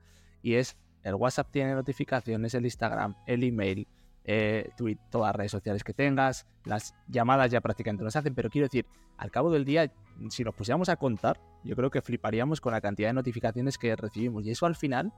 Y 0.44 0.56
es, 0.56 0.78
el 1.04 1.16
WhatsApp 1.16 1.50
tiene 1.52 1.74
notificaciones, 1.74 2.54
el 2.54 2.66
Instagram, 2.66 3.16
el 3.26 3.44
email, 3.44 3.88
eh, 4.26 4.70
Twitter, 4.76 5.06
todas 5.10 5.30
las 5.30 5.36
redes 5.36 5.52
sociales 5.52 5.84
que 5.84 5.94
tengas, 5.94 6.46
las 6.66 6.94
llamadas 7.08 7.50
ya 7.50 7.62
prácticamente 7.62 8.04
no 8.04 8.10
hacen, 8.10 8.36
pero 8.36 8.50
quiero 8.50 8.66
decir, 8.66 8.86
al 9.18 9.32
cabo 9.32 9.52
del 9.52 9.64
día, 9.64 9.92
si 10.30 10.44
nos 10.44 10.54
pusiéramos 10.54 10.90
a 10.90 10.98
contar, 10.98 11.40
yo 11.64 11.76
creo 11.76 11.90
que 11.90 12.02
fliparíamos 12.02 12.60
con 12.60 12.74
la 12.74 12.82
cantidad 12.82 13.10
de 13.10 13.14
notificaciones 13.14 13.78
que 13.78 13.96
recibimos. 13.96 14.46
Y 14.46 14.52
eso 14.52 14.66
al 14.66 14.76
final 14.76 15.14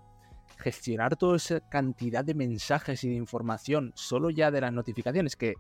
gestionar 0.58 1.16
toda 1.16 1.38
esa 1.38 1.60
cantidad 1.70 2.24
de 2.24 2.34
mensajes 2.34 3.04
y 3.04 3.10
de 3.10 3.16
información 3.16 3.92
solo 3.96 4.30
ya 4.30 4.52
de 4.52 4.62
las 4.62 4.74
notificaciones 4.74 5.36
que 5.36 5.56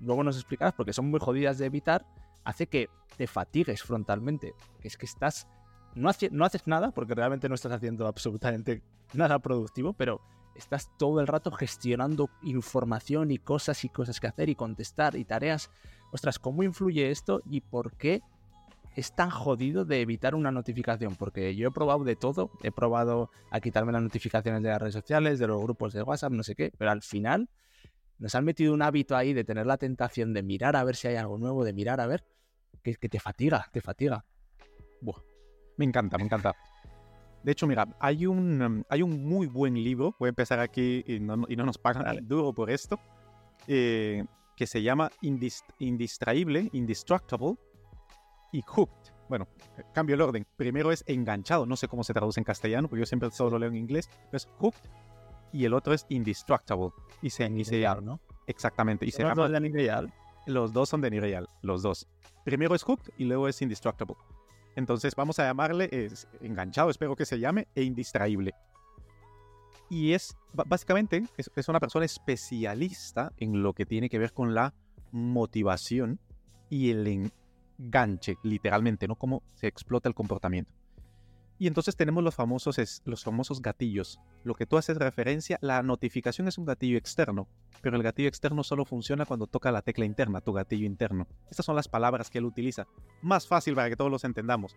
luego 0.00 0.22
nos 0.24 0.36
explicarás 0.36 0.74
porque 0.74 0.92
son 0.92 1.10
muy 1.10 1.20
jodidas 1.20 1.58
de 1.58 1.66
evitar, 1.66 2.06
hace 2.44 2.66
que 2.66 2.88
te 3.16 3.26
fatigues 3.26 3.82
frontalmente. 3.82 4.54
Es 4.82 4.96
que 4.96 5.06
estás. 5.06 5.46
No, 5.94 6.08
hace, 6.08 6.30
no 6.30 6.44
haces 6.44 6.66
nada 6.66 6.92
porque 6.92 7.14
realmente 7.14 7.48
no 7.48 7.54
estás 7.54 7.72
haciendo 7.72 8.06
absolutamente 8.06 8.82
nada 9.12 9.38
productivo, 9.38 9.92
pero 9.92 10.20
estás 10.54 10.90
todo 10.98 11.20
el 11.20 11.26
rato 11.26 11.50
gestionando 11.50 12.30
información 12.42 13.30
y 13.30 13.38
cosas 13.38 13.84
y 13.84 13.88
cosas 13.88 14.20
que 14.20 14.26
hacer 14.26 14.48
y 14.48 14.54
contestar 14.54 15.16
y 15.16 15.24
tareas. 15.24 15.70
Ostras, 16.12 16.38
¿cómo 16.38 16.62
influye 16.62 17.10
esto 17.10 17.40
y 17.46 17.60
por 17.60 17.96
qué 17.96 18.22
es 18.96 19.14
tan 19.14 19.30
jodido 19.30 19.84
de 19.84 20.00
evitar 20.00 20.34
una 20.34 20.50
notificación, 20.50 21.14
porque 21.14 21.54
yo 21.54 21.68
he 21.68 21.70
probado 21.70 22.04
de 22.04 22.16
todo, 22.16 22.50
he 22.62 22.72
probado 22.72 23.30
a 23.50 23.60
quitarme 23.60 23.92
las 23.92 24.02
notificaciones 24.02 24.62
de 24.62 24.68
las 24.68 24.80
redes 24.80 24.94
sociales, 24.94 25.38
de 25.38 25.46
los 25.46 25.62
grupos 25.62 25.92
de 25.92 26.02
WhatsApp, 26.02 26.32
no 26.32 26.42
sé 26.42 26.54
qué, 26.54 26.72
pero 26.76 26.90
al 26.90 27.02
final 27.02 27.48
nos 28.18 28.34
han 28.34 28.44
metido 28.44 28.74
un 28.74 28.82
hábito 28.82 29.16
ahí 29.16 29.32
de 29.32 29.44
tener 29.44 29.66
la 29.66 29.78
tentación 29.78 30.34
de 30.34 30.42
mirar 30.42 30.76
a 30.76 30.84
ver 30.84 30.96
si 30.96 31.08
hay 31.08 31.16
algo 31.16 31.38
nuevo, 31.38 31.64
de 31.64 31.72
mirar 31.72 32.00
a 32.00 32.06
ver, 32.06 32.24
que, 32.82 32.96
que 32.96 33.08
te 33.08 33.20
fatiga, 33.20 33.68
te 33.72 33.80
fatiga. 33.80 34.24
Buah, 35.00 35.22
me 35.80 35.86
encanta, 35.86 36.18
me 36.18 36.24
encanta. 36.24 36.54
De 37.42 37.52
hecho, 37.52 37.66
mira, 37.66 37.88
hay 37.98 38.26
un, 38.26 38.60
um, 38.60 38.84
hay 38.90 39.00
un 39.00 39.24
muy 39.26 39.46
buen 39.46 39.72
libro, 39.74 40.14
voy 40.18 40.28
a 40.28 40.28
empezar 40.28 40.60
aquí 40.60 41.02
y 41.06 41.18
no, 41.20 41.46
y 41.48 41.56
no 41.56 41.64
nos 41.64 41.78
pagan 41.78 42.18
duro 42.28 42.52
por 42.52 42.70
esto, 42.70 43.00
eh, 43.66 44.26
que 44.56 44.66
se 44.66 44.82
llama 44.82 45.10
Indist 45.22 45.64
Indistraíble, 45.78 46.68
Indestructible, 46.74 47.56
y 48.52 48.60
hooked. 48.60 49.10
Bueno, 49.30 49.48
cambio 49.94 50.16
el 50.16 50.20
orden. 50.20 50.46
Primero 50.56 50.92
es 50.92 51.02
enganchado, 51.06 51.64
no 51.64 51.76
sé 51.76 51.88
cómo 51.88 52.04
se 52.04 52.12
traduce 52.12 52.40
en 52.40 52.44
castellano, 52.44 52.88
porque 52.88 53.00
yo 53.00 53.06
siempre 53.06 53.30
solo 53.30 53.58
leo 53.58 53.70
en 53.70 53.76
inglés. 53.76 54.10
Es 54.32 54.48
hooked 54.58 54.90
y 55.50 55.64
el 55.64 55.72
otro 55.72 55.94
es 55.94 56.04
indestructible. 56.10 56.90
Y 57.22 57.30
se, 57.30 57.46
y 57.46 57.64
se 57.64 57.80
¿no? 58.02 58.20
Exactamente. 58.46 59.06
Y 59.06 59.12
se 59.12 59.22
los 59.22 59.34
dos 59.34 59.50
de 59.50 59.60
Nigreal. 59.60 60.12
Los 60.46 60.72
dos 60.74 60.90
son 60.90 61.00
de 61.00 61.10
Nigreal, 61.10 61.48
los 61.62 61.80
dos. 61.80 62.06
Primero 62.44 62.74
es 62.74 62.82
hooked 62.82 63.12
y 63.16 63.24
luego 63.24 63.48
es 63.48 63.62
indestructible. 63.62 64.16
Entonces 64.76 65.14
vamos 65.14 65.38
a 65.38 65.44
llamarle 65.44 66.10
enganchado, 66.40 66.90
espero 66.90 67.16
que 67.16 67.26
se 67.26 67.38
llame, 67.38 67.68
e 67.74 67.82
indistraíble. 67.82 68.52
Y 69.88 70.12
es 70.12 70.36
básicamente 70.52 71.24
es, 71.36 71.68
una 71.68 71.80
persona 71.80 72.04
especialista 72.04 73.32
en 73.36 73.62
lo 73.62 73.72
que 73.72 73.86
tiene 73.86 74.08
que 74.08 74.18
ver 74.18 74.32
con 74.32 74.54
la 74.54 74.72
motivación 75.10 76.20
y 76.68 76.90
el, 76.90 77.32
ganche, 77.80 78.36
literalmente, 78.42 79.08
¿no? 79.08 79.16
Cómo 79.16 79.42
se 79.54 79.66
explota 79.66 80.08
el 80.08 80.14
comportamiento. 80.14 80.72
Y 81.60 81.66
entonces 81.66 81.94
tenemos 81.94 82.24
los 82.24 82.34
famosos, 82.34 83.02
los 83.04 83.22
famosos 83.22 83.60
gatillos. 83.60 84.18
Lo 84.44 84.54
que 84.54 84.64
tú 84.64 84.78
haces 84.78 84.96
referencia, 84.96 85.58
la 85.60 85.82
notificación 85.82 86.48
es 86.48 86.56
un 86.56 86.64
gatillo 86.64 86.96
externo, 86.96 87.48
pero 87.82 87.98
el 87.98 88.02
gatillo 88.02 88.30
externo 88.30 88.64
solo 88.64 88.86
funciona 88.86 89.26
cuando 89.26 89.46
toca 89.46 89.70
la 89.70 89.82
tecla 89.82 90.06
interna, 90.06 90.40
tu 90.40 90.54
gatillo 90.54 90.86
interno. 90.86 91.28
Estas 91.50 91.66
son 91.66 91.76
las 91.76 91.86
palabras 91.86 92.30
que 92.30 92.38
él 92.38 92.46
utiliza. 92.46 92.86
Más 93.20 93.46
fácil 93.46 93.74
para 93.74 93.90
que 93.90 93.96
todos 93.96 94.10
los 94.10 94.24
entendamos. 94.24 94.74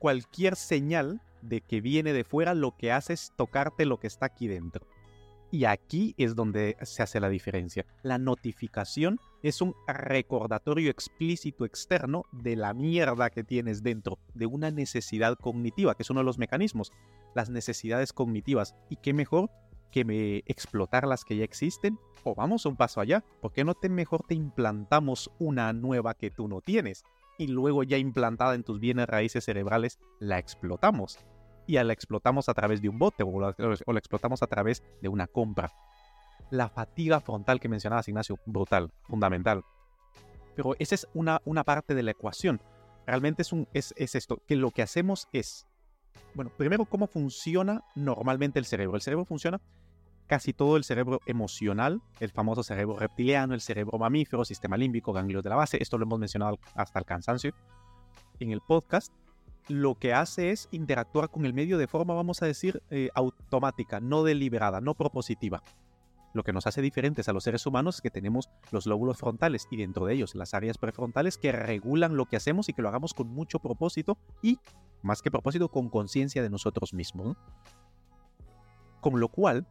Cualquier 0.00 0.56
señal 0.56 1.22
de 1.40 1.60
que 1.60 1.80
viene 1.80 2.12
de 2.12 2.24
fuera 2.24 2.54
lo 2.54 2.76
que 2.76 2.90
hace 2.90 3.12
es 3.12 3.32
tocarte 3.36 3.86
lo 3.86 4.00
que 4.00 4.08
está 4.08 4.26
aquí 4.26 4.48
dentro. 4.48 4.84
Y 5.52 5.66
aquí 5.66 6.14
es 6.16 6.34
donde 6.34 6.78
se 6.80 7.02
hace 7.02 7.20
la 7.20 7.28
diferencia. 7.28 7.84
La 8.02 8.16
notificación 8.16 9.20
es 9.42 9.60
un 9.60 9.74
recordatorio 9.86 10.90
explícito 10.90 11.66
externo 11.66 12.24
de 12.32 12.56
la 12.56 12.72
mierda 12.72 13.28
que 13.28 13.44
tienes 13.44 13.82
dentro, 13.82 14.18
de 14.32 14.46
una 14.46 14.70
necesidad 14.70 15.36
cognitiva, 15.36 15.94
que 15.94 16.04
es 16.04 16.10
uno 16.10 16.20
de 16.20 16.24
los 16.24 16.38
mecanismos, 16.38 16.90
las 17.34 17.50
necesidades 17.50 18.14
cognitivas. 18.14 18.74
¿Y 18.88 18.96
qué 18.96 19.12
mejor 19.12 19.50
que 19.90 20.06
me 20.06 20.38
explotar 20.46 21.06
las 21.06 21.22
que 21.22 21.36
ya 21.36 21.44
existen? 21.44 21.98
O 22.24 22.34
vamos 22.34 22.64
un 22.64 22.76
paso 22.76 23.02
allá, 23.02 23.22
¿por 23.42 23.52
qué 23.52 23.62
no 23.62 23.74
te 23.74 23.90
mejor 23.90 24.24
te 24.26 24.34
implantamos 24.34 25.30
una 25.38 25.74
nueva 25.74 26.14
que 26.14 26.30
tú 26.30 26.48
no 26.48 26.62
tienes? 26.62 27.04
Y 27.36 27.48
luego 27.48 27.82
ya 27.82 27.98
implantada 27.98 28.54
en 28.54 28.64
tus 28.64 28.80
bienes 28.80 29.06
raíces 29.06 29.44
cerebrales, 29.44 29.98
la 30.18 30.38
explotamos 30.38 31.18
y 31.66 31.74
la 31.74 31.92
explotamos 31.92 32.48
a 32.48 32.54
través 32.54 32.80
de 32.82 32.88
un 32.88 32.98
bote 32.98 33.22
o 33.22 33.40
la, 33.40 33.54
o 33.86 33.92
la 33.92 33.98
explotamos 33.98 34.42
a 34.42 34.46
través 34.46 34.82
de 35.00 35.08
una 35.08 35.26
compra. 35.26 35.72
La 36.50 36.68
fatiga 36.68 37.20
frontal 37.20 37.60
que 37.60 37.68
mencionabas, 37.68 38.08
Ignacio, 38.08 38.38
brutal, 38.46 38.90
fundamental. 39.02 39.62
Pero 40.54 40.74
esa 40.78 40.94
es 40.94 41.08
una, 41.14 41.40
una 41.44 41.64
parte 41.64 41.94
de 41.94 42.02
la 42.02 42.10
ecuación. 42.10 42.60
Realmente 43.06 43.42
es, 43.42 43.52
un, 43.52 43.68
es, 43.72 43.94
es 43.96 44.14
esto, 44.14 44.42
que 44.46 44.56
lo 44.56 44.70
que 44.70 44.82
hacemos 44.82 45.28
es, 45.32 45.66
bueno, 46.34 46.50
primero, 46.56 46.84
cómo 46.84 47.06
funciona 47.06 47.84
normalmente 47.94 48.58
el 48.58 48.66
cerebro. 48.66 48.96
El 48.96 49.02
cerebro 49.02 49.24
funciona 49.24 49.60
casi 50.26 50.52
todo 50.52 50.76
el 50.76 50.84
cerebro 50.84 51.20
emocional, 51.26 52.00
el 52.20 52.30
famoso 52.30 52.62
cerebro 52.62 52.96
reptiliano, 52.96 53.54
el 53.54 53.60
cerebro 53.60 53.98
mamífero, 53.98 54.44
sistema 54.44 54.76
límbico, 54.76 55.12
ganglios 55.12 55.42
de 55.42 55.50
la 55.50 55.56
base, 55.56 55.78
esto 55.80 55.98
lo 55.98 56.04
hemos 56.04 56.18
mencionado 56.18 56.58
hasta 56.74 56.98
el 56.98 57.04
cansancio 57.04 57.52
en 58.40 58.50
el 58.50 58.60
podcast, 58.60 59.12
lo 59.68 59.94
que 59.94 60.12
hace 60.12 60.50
es 60.50 60.68
interactuar 60.72 61.30
con 61.30 61.44
el 61.44 61.54
medio 61.54 61.78
de 61.78 61.86
forma, 61.86 62.14
vamos 62.14 62.42
a 62.42 62.46
decir, 62.46 62.82
eh, 62.90 63.10
automática, 63.14 64.00
no 64.00 64.22
deliberada, 64.24 64.80
no 64.80 64.94
propositiva. 64.94 65.62
Lo 66.34 66.42
que 66.44 66.52
nos 66.52 66.66
hace 66.66 66.80
diferentes 66.80 67.28
a 67.28 67.32
los 67.32 67.44
seres 67.44 67.66
humanos 67.66 67.96
es 67.96 68.00
que 68.00 68.10
tenemos 68.10 68.48
los 68.70 68.86
lóbulos 68.86 69.18
frontales 69.18 69.68
y 69.70 69.76
dentro 69.76 70.06
de 70.06 70.14
ellos 70.14 70.34
las 70.34 70.54
áreas 70.54 70.78
prefrontales 70.78 71.36
que 71.36 71.52
regulan 71.52 72.16
lo 72.16 72.24
que 72.24 72.36
hacemos 72.36 72.68
y 72.68 72.72
que 72.72 72.80
lo 72.80 72.88
hagamos 72.88 73.12
con 73.12 73.28
mucho 73.28 73.58
propósito 73.58 74.16
y, 74.40 74.58
más 75.02 75.20
que 75.20 75.30
propósito, 75.30 75.68
con 75.68 75.90
conciencia 75.90 76.42
de 76.42 76.48
nosotros 76.48 76.94
mismos. 76.94 77.36
Con 79.00 79.20
lo 79.20 79.28
cual, 79.28 79.66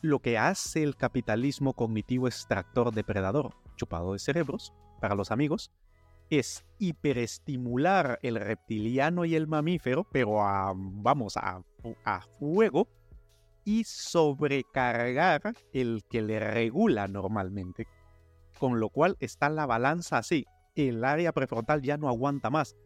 lo 0.00 0.20
que 0.20 0.38
hace 0.38 0.84
el 0.84 0.96
capitalismo 0.96 1.72
cognitivo 1.72 2.28
extractor 2.28 2.92
depredador, 2.92 3.54
chupado 3.76 4.12
de 4.12 4.20
cerebros, 4.20 4.72
para 5.00 5.16
los 5.16 5.32
amigos, 5.32 5.72
es 6.30 6.64
hiperestimular 6.78 8.18
el 8.22 8.36
reptiliano 8.36 9.24
y 9.24 9.34
el 9.34 9.46
mamífero, 9.46 10.06
pero 10.10 10.42
a, 10.42 10.72
vamos, 10.76 11.36
a, 11.36 11.62
a 12.04 12.20
fuego, 12.38 12.88
y 13.64 13.84
sobrecargar 13.84 15.54
el 15.72 16.02
que 16.08 16.22
le 16.22 16.40
regula 16.40 17.06
normalmente. 17.06 17.86
Con 18.58 18.80
lo 18.80 18.88
cual 18.88 19.16
está 19.20 19.50
la 19.50 19.66
balanza 19.66 20.18
así. 20.18 20.46
El 20.74 21.04
área 21.04 21.32
prefrontal 21.32 21.82
ya 21.82 21.96
no 21.96 22.08
aguanta 22.08 22.50
más. 22.50 22.76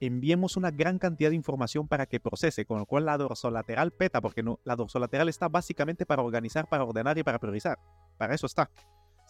Enviemos 0.00 0.56
una 0.56 0.70
gran 0.70 0.98
cantidad 0.98 1.28
de 1.28 1.36
información 1.36 1.86
para 1.88 2.06
que 2.06 2.20
procese, 2.20 2.64
con 2.64 2.78
lo 2.78 2.86
cual 2.86 3.04
la 3.04 3.18
dorsolateral 3.18 3.90
peta, 3.90 4.22
porque 4.22 4.42
no, 4.42 4.58
la 4.64 4.76
dorsolateral 4.76 5.28
está 5.28 5.48
básicamente 5.48 6.06
para 6.06 6.22
organizar, 6.22 6.66
para 6.68 6.84
ordenar 6.84 7.18
y 7.18 7.22
para 7.22 7.38
priorizar. 7.38 7.78
Para 8.16 8.34
eso 8.34 8.46
está. 8.46 8.70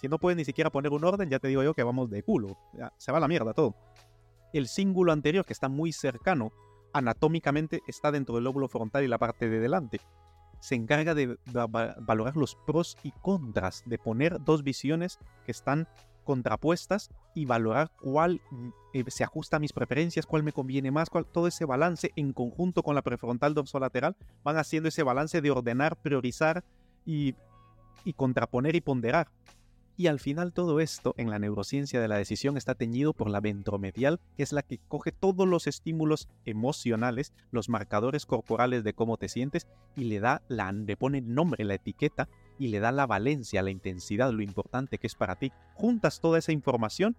Si 0.00 0.09
no 0.09 0.19
puedes 0.19 0.37
ni 0.37 0.47
siquiera 0.47 0.71
poner 0.71 0.92
un 0.92 1.04
orden, 1.04 1.28
ya 1.28 1.38
te 1.38 1.49
digo 1.49 1.62
yo 1.62 1.75
que 1.75 1.83
vamos 1.83 2.09
de 2.09 2.23
culo. 2.23 2.57
se 2.97 3.12
va 3.12 3.21
la 3.21 3.28
mierda 3.28 3.52
todo. 3.52 3.75
El 4.54 4.66
cíngulo 4.66 5.12
anterior, 5.12 5.45
que 5.45 5.52
está 5.52 5.69
muy 5.69 5.92
cercano, 5.92 6.52
anatómicamente 6.95 7.83
está 7.87 8.11
dentro 8.11 8.35
del 8.37 8.45
lóbulo 8.45 8.66
frontal 8.69 9.04
y 9.04 9.09
la 9.09 9.19
parte 9.19 9.50
de 9.50 9.61
delante. 9.61 10.00
Se 10.59 10.75
encarga 10.75 11.14
de 11.14 11.37
valorar 11.52 12.37
los 12.38 12.54
pros 12.66 12.97
y 13.02 13.11
contras, 13.11 13.83
de 13.85 13.99
poner 13.99 14.42
dos 14.42 14.62
visiones 14.62 15.19
que 15.45 15.52
están 15.52 15.87
contrapuestas 16.25 17.11
y 17.35 17.45
valorar 17.45 17.90
cuál 18.00 18.40
eh, 18.95 19.04
se 19.09 19.25
ajusta 19.25 19.57
a 19.57 19.61
mis 19.61 19.73
preferencias, 19.73 20.25
cuál 20.25 20.42
me 20.42 20.52
conviene 20.52 20.90
más, 20.90 21.11
cuál, 21.11 21.26
todo 21.26 21.47
ese 21.47 21.66
balance 21.66 22.12
en 22.16 22.33
conjunto 22.33 22.83
con 22.83 22.95
la 22.95 23.02
prefrontal 23.02 23.52
dorsolateral 23.52 24.16
van 24.45 24.57
haciendo 24.57 24.88
ese 24.88 25.02
balance 25.02 25.40
de 25.40 25.50
ordenar, 25.50 25.97
priorizar 25.97 26.64
y, 27.04 27.35
y 28.04 28.12
contraponer 28.14 28.76
y 28.76 28.80
ponderar 28.80 29.28
Y 30.00 30.07
al 30.07 30.19
final 30.19 30.54
todo 30.54 30.80
esto 30.80 31.12
en 31.19 31.28
la 31.28 31.38
neurociencia 31.38 32.00
de 32.00 32.09
la 32.09 32.16
decisión 32.16 32.57
está 32.57 32.75
teñido 32.75 33.12
por 33.12 33.28
la 33.28 33.40
ventromedial, 33.40 34.19
que 34.35 34.42
es 34.42 34.50
la 34.50 34.62
que 34.62 34.78
coge 34.88 35.12
todos 35.12 35.47
los 35.47 35.66
estímulos 35.66 36.26
emocionales, 36.47 37.35
los 37.50 37.69
marcadores 37.69 38.25
corporales 38.25 38.83
de 38.83 38.95
cómo 38.95 39.19
te 39.19 39.28
sientes 39.28 39.66
y 39.97 40.04
le 40.04 40.19
da 40.19 40.40
la 40.49 40.73
le 40.73 40.97
pone 40.97 41.21
nombre, 41.21 41.66
la 41.66 41.75
etiqueta 41.75 42.30
y 42.59 42.69
le 42.69 42.80
da 42.80 42.92
la 42.92 43.07
valencia, 43.07 43.62
la 43.62 43.73
intensidad, 43.73 44.33
lo 44.33 44.40
importante 44.40 44.97
que 44.97 45.07
es 45.07 45.14
para 45.14 45.37
ti. 45.37 45.52
Juntas 45.75 46.21
toda 46.21 46.38
esa 46.38 46.52
información 46.52 47.14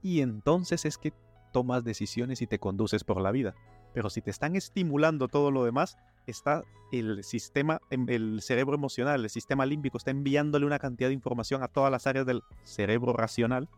y 0.00 0.20
entonces 0.20 0.84
es 0.84 0.98
que 0.98 1.12
tomas 1.52 1.82
decisiones 1.82 2.42
y 2.42 2.46
te 2.46 2.60
conduces 2.60 3.02
por 3.02 3.20
la 3.20 3.32
vida. 3.32 3.56
Pero 3.92 4.10
si 4.10 4.20
te 4.20 4.30
están 4.30 4.56
estimulando 4.56 5.28
todo 5.28 5.50
lo 5.50 5.64
demás, 5.64 5.96
está 6.26 6.62
el 6.92 7.24
sistema, 7.24 7.80
em, 7.90 8.08
el 8.08 8.40
cerebro 8.42 8.74
emocional, 8.74 9.22
el 9.22 9.30
sistema 9.30 9.66
límbico 9.66 9.98
está 9.98 10.10
enviándole 10.10 10.66
una 10.66 10.78
cantidad 10.78 11.08
de 11.08 11.14
información 11.14 11.62
a 11.62 11.68
todas 11.68 11.90
las 11.90 12.06
áreas 12.06 12.26
del 12.26 12.42
cerebro 12.62 13.12
racional 13.12 13.68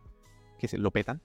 que 0.59 0.69
se 0.69 0.78
lo 0.78 0.90
petan. 0.90 1.21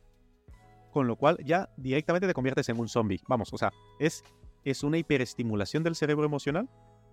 Con 0.91 1.07
lo 1.07 1.15
cual 1.15 1.37
ya 1.43 1.69
directamente 1.77 2.27
te 2.27 2.33
conviertes 2.33 2.69
en 2.69 2.79
un 2.79 2.87
zombie. 2.87 3.21
Vamos, 3.27 3.53
o 3.53 3.57
sea, 3.57 3.71
es, 3.99 4.23
es 4.63 4.83
una 4.83 4.97
hiperestimulación 4.97 5.83
del 5.83 5.95
cerebro 5.95 6.25
emocional 6.25 6.69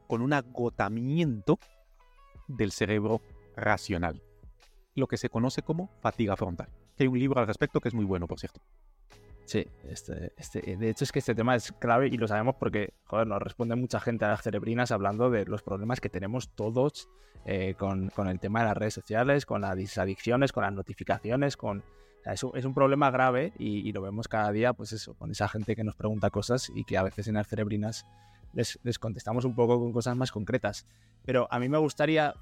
con 0.06 0.22
un 0.22 0.32
agotamiento 0.32 1.58
del 2.48 2.72
cerebro 2.72 3.20
racional. 3.56 4.22
Lo 4.94 5.06
que 5.06 5.16
se 5.16 5.28
conoce 5.28 5.62
como 5.62 5.90
fatiga 6.00 6.36
frontal. 6.36 6.68
hay 6.98 7.08
un 7.08 7.18
libro 7.18 7.40
al 7.40 7.46
respecto 7.46 7.80
que 7.80 7.88
es 7.88 7.94
muy 7.94 8.04
bueno, 8.04 8.26
por 8.26 8.38
cierto. 8.38 8.60
Sí, 9.44 9.66
este, 9.88 10.32
este, 10.38 10.76
de 10.76 10.88
hecho 10.88 11.04
es 11.04 11.12
que 11.12 11.18
este 11.18 11.34
tema 11.34 11.54
es 11.54 11.72
clave 11.72 12.08
y 12.08 12.16
lo 12.16 12.26
sabemos 12.26 12.56
porque, 12.58 12.94
joder, 13.04 13.26
nos 13.26 13.42
responde 13.42 13.76
mucha 13.76 14.00
gente 14.00 14.24
a 14.24 14.28
las 14.28 14.42
cerebrinas 14.42 14.90
hablando 14.90 15.30
de 15.30 15.44
los 15.44 15.62
problemas 15.62 16.00
que 16.00 16.08
tenemos 16.08 16.48
todos 16.54 17.08
eh, 17.44 17.74
con, 17.76 18.10
el 18.26 18.40
tema 18.40 18.60
de 18.60 18.66
las 18.66 18.76
redes 18.76 18.94
sociales, 18.94 19.44
con 19.44 19.60
las 19.60 19.98
adicciones, 19.98 20.52
con 20.52 20.62
las 20.62 20.72
notificaciones, 20.72 21.58
con... 21.58 21.84
es, 22.24 22.42
un, 22.42 22.72
problema 22.74 23.10
grave 23.10 23.52
y, 23.58 23.92
lo 23.92 24.00
vemos 24.00 24.28
cada 24.28 24.50
día, 24.50 24.72
pues 24.72 24.92
eso, 24.92 25.14
con 25.14 25.30
esa 25.30 25.46
gente 25.48 25.76
que 25.76 25.84
nos 25.84 25.94
pregunta 25.94 26.30
cosas 26.30 26.72
y 26.74 26.84
que 26.84 26.96
a 26.96 27.02
veces 27.02 27.28
en 27.28 27.34
las 27.34 27.46
cerebrinas 27.46 28.06
les, 28.54 28.98
contestamos 28.98 29.44
un 29.44 29.54
poco 29.54 29.78
con 29.78 29.92
cosas 29.92 30.16
más 30.16 30.32
concretas. 30.32 30.86
Pero 31.26 31.46
a 31.50 31.58
mí 31.58 31.68
me 31.68 31.76
gustaría, 31.76 32.34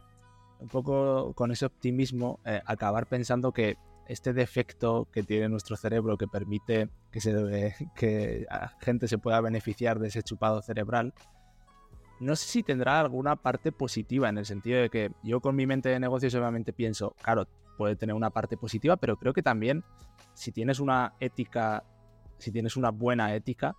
un 0.60 0.68
poco 0.68 1.32
con 1.34 1.50
ese 1.50 1.66
optimismo, 1.66 2.38
eh, 2.44 2.62
acabar 2.64 3.06
pensando 3.06 3.50
que 3.50 3.76
este 4.08 4.32
defecto 4.32 5.08
que 5.12 5.22
tiene 5.22 5.48
nuestro 5.48 5.76
cerebro 5.76 6.18
que 6.18 6.26
permite 6.26 6.88
que, 7.10 7.74
que 7.96 8.46
gente 8.80 9.08
se 9.08 9.18
pueda 9.18 9.40
beneficiar 9.40 9.98
de 9.98 10.08
ese 10.08 10.22
chupado 10.22 10.62
cerebral, 10.62 11.14
no 12.20 12.36
sé 12.36 12.46
si 12.46 12.62
tendrá 12.62 13.00
alguna 13.00 13.36
parte 13.36 13.72
positiva 13.72 14.28
en 14.28 14.38
el 14.38 14.46
sentido 14.46 14.80
de 14.80 14.90
que 14.90 15.10
yo 15.22 15.40
con 15.40 15.56
mi 15.56 15.66
mente 15.66 15.88
de 15.88 15.98
negocios 15.98 16.34
obviamente 16.34 16.72
pienso, 16.72 17.16
claro, 17.20 17.48
puede 17.76 17.96
tener 17.96 18.14
una 18.14 18.30
parte 18.30 18.56
positiva, 18.56 18.96
pero 18.96 19.16
creo 19.16 19.32
que 19.32 19.42
también 19.42 19.82
si 20.34 20.52
tienes 20.52 20.78
una 20.78 21.14
ética, 21.18 21.84
si 22.38 22.52
tienes 22.52 22.76
una 22.76 22.90
buena 22.90 23.34
ética, 23.34 23.74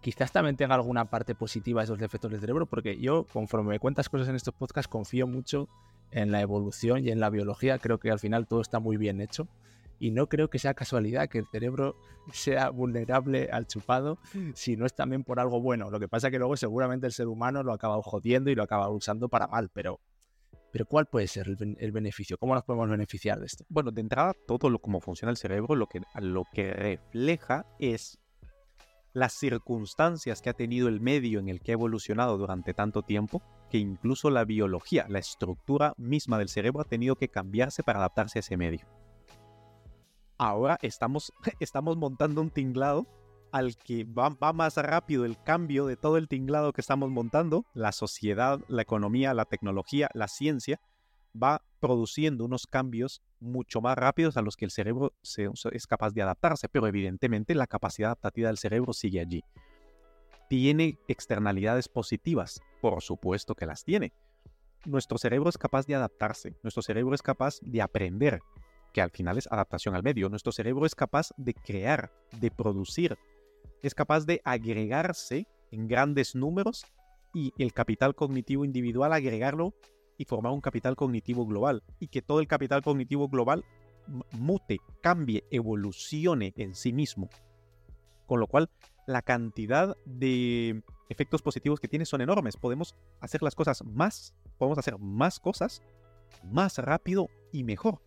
quizás 0.00 0.30
también 0.32 0.56
tenga 0.56 0.74
alguna 0.74 1.06
parte 1.06 1.34
positiva 1.34 1.82
esos 1.82 1.98
defectos 1.98 2.30
del 2.30 2.40
cerebro, 2.40 2.66
porque 2.66 2.98
yo, 2.98 3.26
conforme 3.32 3.70
me 3.70 3.78
cuentas 3.80 4.08
cosas 4.08 4.28
en 4.28 4.36
estos 4.36 4.54
podcasts, 4.54 4.88
confío 4.88 5.26
mucho 5.26 5.68
en 6.12 6.30
la 6.30 6.40
evolución 6.40 7.04
y 7.04 7.10
en 7.10 7.20
la 7.20 7.30
biología. 7.30 7.78
Creo 7.78 7.98
que 7.98 8.10
al 8.10 8.18
final 8.18 8.46
todo 8.46 8.60
está 8.60 8.78
muy 8.78 8.96
bien 8.96 9.20
hecho. 9.20 9.48
Y 9.98 10.10
no 10.10 10.28
creo 10.28 10.50
que 10.50 10.58
sea 10.58 10.74
casualidad 10.74 11.28
que 11.28 11.38
el 11.38 11.46
cerebro 11.46 11.96
sea 12.32 12.70
vulnerable 12.70 13.48
al 13.52 13.66
chupado 13.66 14.18
si 14.54 14.76
no 14.76 14.86
es 14.86 14.94
también 14.94 15.24
por 15.24 15.40
algo 15.40 15.60
bueno. 15.60 15.90
Lo 15.90 16.00
que 16.00 16.08
pasa 16.08 16.28
es 16.28 16.32
que 16.32 16.38
luego 16.38 16.56
seguramente 16.56 17.06
el 17.06 17.12
ser 17.12 17.28
humano 17.28 17.62
lo 17.62 17.72
acaba 17.72 18.00
jodiendo 18.02 18.50
y 18.50 18.54
lo 18.54 18.62
acaba 18.62 18.88
usando 18.88 19.28
para 19.28 19.46
mal, 19.46 19.70
pero 19.72 20.00
pero 20.72 20.86
¿cuál 20.86 21.06
puede 21.06 21.28
ser 21.28 21.48
el, 21.48 21.92
beneficio? 21.92 22.38
¿Cómo 22.38 22.54
nos 22.54 22.64
podemos 22.64 22.88
beneficiar 22.88 23.38
de 23.38 23.44
esto? 23.44 23.64
Bueno, 23.68 23.90
de 23.90 24.00
entrada, 24.00 24.32
todo 24.46 24.70
lo 24.70 24.78
como 24.78 25.00
funciona 25.00 25.30
el 25.30 25.36
cerebro, 25.36 25.76
lo 25.76 25.86
que, 25.86 26.00
lo 26.18 26.44
que 26.50 26.72
refleja 26.72 27.66
es 27.78 28.18
las 29.12 29.34
circunstancias 29.34 30.40
que 30.40 30.48
ha 30.48 30.54
tenido 30.54 30.88
el 30.88 31.00
medio 31.00 31.40
en 31.40 31.50
el 31.50 31.60
que 31.60 31.72
ha 31.72 31.74
evolucionado 31.74 32.38
durante 32.38 32.72
tanto 32.72 33.02
tiempo, 33.02 33.42
que 33.72 33.78
incluso 33.78 34.28
la 34.28 34.44
biología, 34.44 35.06
la 35.08 35.18
estructura 35.18 35.94
misma 35.96 36.36
del 36.36 36.50
cerebro 36.50 36.82
ha 36.82 36.84
tenido 36.84 37.16
que 37.16 37.28
cambiarse 37.28 37.82
para 37.82 38.00
adaptarse 38.00 38.38
a 38.38 38.40
ese 38.40 38.58
medio. 38.58 38.86
Ahora 40.36 40.78
estamos, 40.82 41.32
estamos 41.58 41.96
montando 41.96 42.42
un 42.42 42.50
tinglado 42.50 43.06
al 43.50 43.74
que 43.76 44.04
va, 44.04 44.28
va, 44.28 44.52
más 44.52 44.76
rápido 44.76 45.24
el 45.24 45.42
cambio 45.42 45.86
de 45.86 45.96
todo 45.96 46.18
el 46.18 46.28
tinglado 46.28 46.74
que 46.74 46.82
estamos 46.82 47.08
montando, 47.10 47.64
la 47.72 47.92
sociedad, 47.92 48.60
la 48.68 48.82
economía, 48.82 49.32
la 49.32 49.46
tecnología, 49.46 50.10
la 50.12 50.28
ciencia, 50.28 50.78
va 51.34 51.64
produciendo 51.80 52.44
unos 52.44 52.66
cambios 52.66 53.22
mucho 53.40 53.80
más 53.80 53.96
rápidos 53.96 54.36
a 54.36 54.42
los 54.42 54.54
que 54.54 54.66
el 54.66 54.70
cerebro 54.70 55.14
es 55.72 55.86
capaz 55.86 56.12
de 56.12 56.20
adaptarse, 56.20 56.68
pero 56.68 56.86
evidentemente 56.86 57.54
la 57.54 57.66
capacidad 57.66 58.08
adaptativa 58.10 58.48
del 58.48 58.58
cerebro 58.58 58.92
sigue 58.92 59.20
allí. 59.20 59.42
¿Tiene 60.52 60.98
externalidades 61.08 61.88
positivas? 61.88 62.60
Por 62.82 63.00
supuesto 63.00 63.54
que 63.54 63.64
las 63.64 63.84
tiene. 63.84 64.12
Nuestro 64.84 65.16
cerebro 65.16 65.48
es 65.48 65.56
capaz 65.56 65.86
de 65.86 65.94
adaptarse, 65.94 66.58
nuestro 66.62 66.82
cerebro 66.82 67.14
es 67.14 67.22
capaz 67.22 67.58
de 67.62 67.80
aprender, 67.80 68.40
que 68.92 69.00
al 69.00 69.10
final 69.10 69.38
es 69.38 69.50
adaptación 69.50 69.94
al 69.94 70.02
medio, 70.02 70.28
nuestro 70.28 70.52
cerebro 70.52 70.84
es 70.84 70.94
capaz 70.94 71.30
de 71.38 71.54
crear, 71.54 72.12
de 72.38 72.50
producir, 72.50 73.16
es 73.80 73.94
capaz 73.94 74.26
de 74.26 74.42
agregarse 74.44 75.46
en 75.70 75.88
grandes 75.88 76.34
números 76.34 76.84
y 77.32 77.54
el 77.56 77.72
capital 77.72 78.14
cognitivo 78.14 78.66
individual 78.66 79.14
agregarlo 79.14 79.72
y 80.18 80.26
formar 80.26 80.52
un 80.52 80.60
capital 80.60 80.96
cognitivo 80.96 81.46
global 81.46 81.82
y 81.98 82.08
que 82.08 82.20
todo 82.20 82.40
el 82.40 82.46
capital 82.46 82.82
cognitivo 82.82 83.30
global 83.30 83.64
mute, 84.32 84.80
cambie, 85.00 85.44
evolucione 85.50 86.52
en 86.58 86.74
sí 86.74 86.92
mismo. 86.92 87.30
Con 88.26 88.38
lo 88.38 88.46
cual, 88.46 88.68
la 89.06 89.22
cantidad 89.22 89.96
de 90.04 90.82
efectos 91.08 91.42
positivos 91.42 91.80
que 91.80 91.88
tiene 91.88 92.04
son 92.04 92.20
enormes. 92.20 92.56
Podemos 92.56 92.94
hacer 93.20 93.42
las 93.42 93.54
cosas 93.54 93.84
más, 93.84 94.34
podemos 94.58 94.78
hacer 94.78 94.98
más 94.98 95.40
cosas 95.40 95.82
más 96.44 96.78
rápido 96.78 97.28
y 97.52 97.64
mejor. 97.64 98.00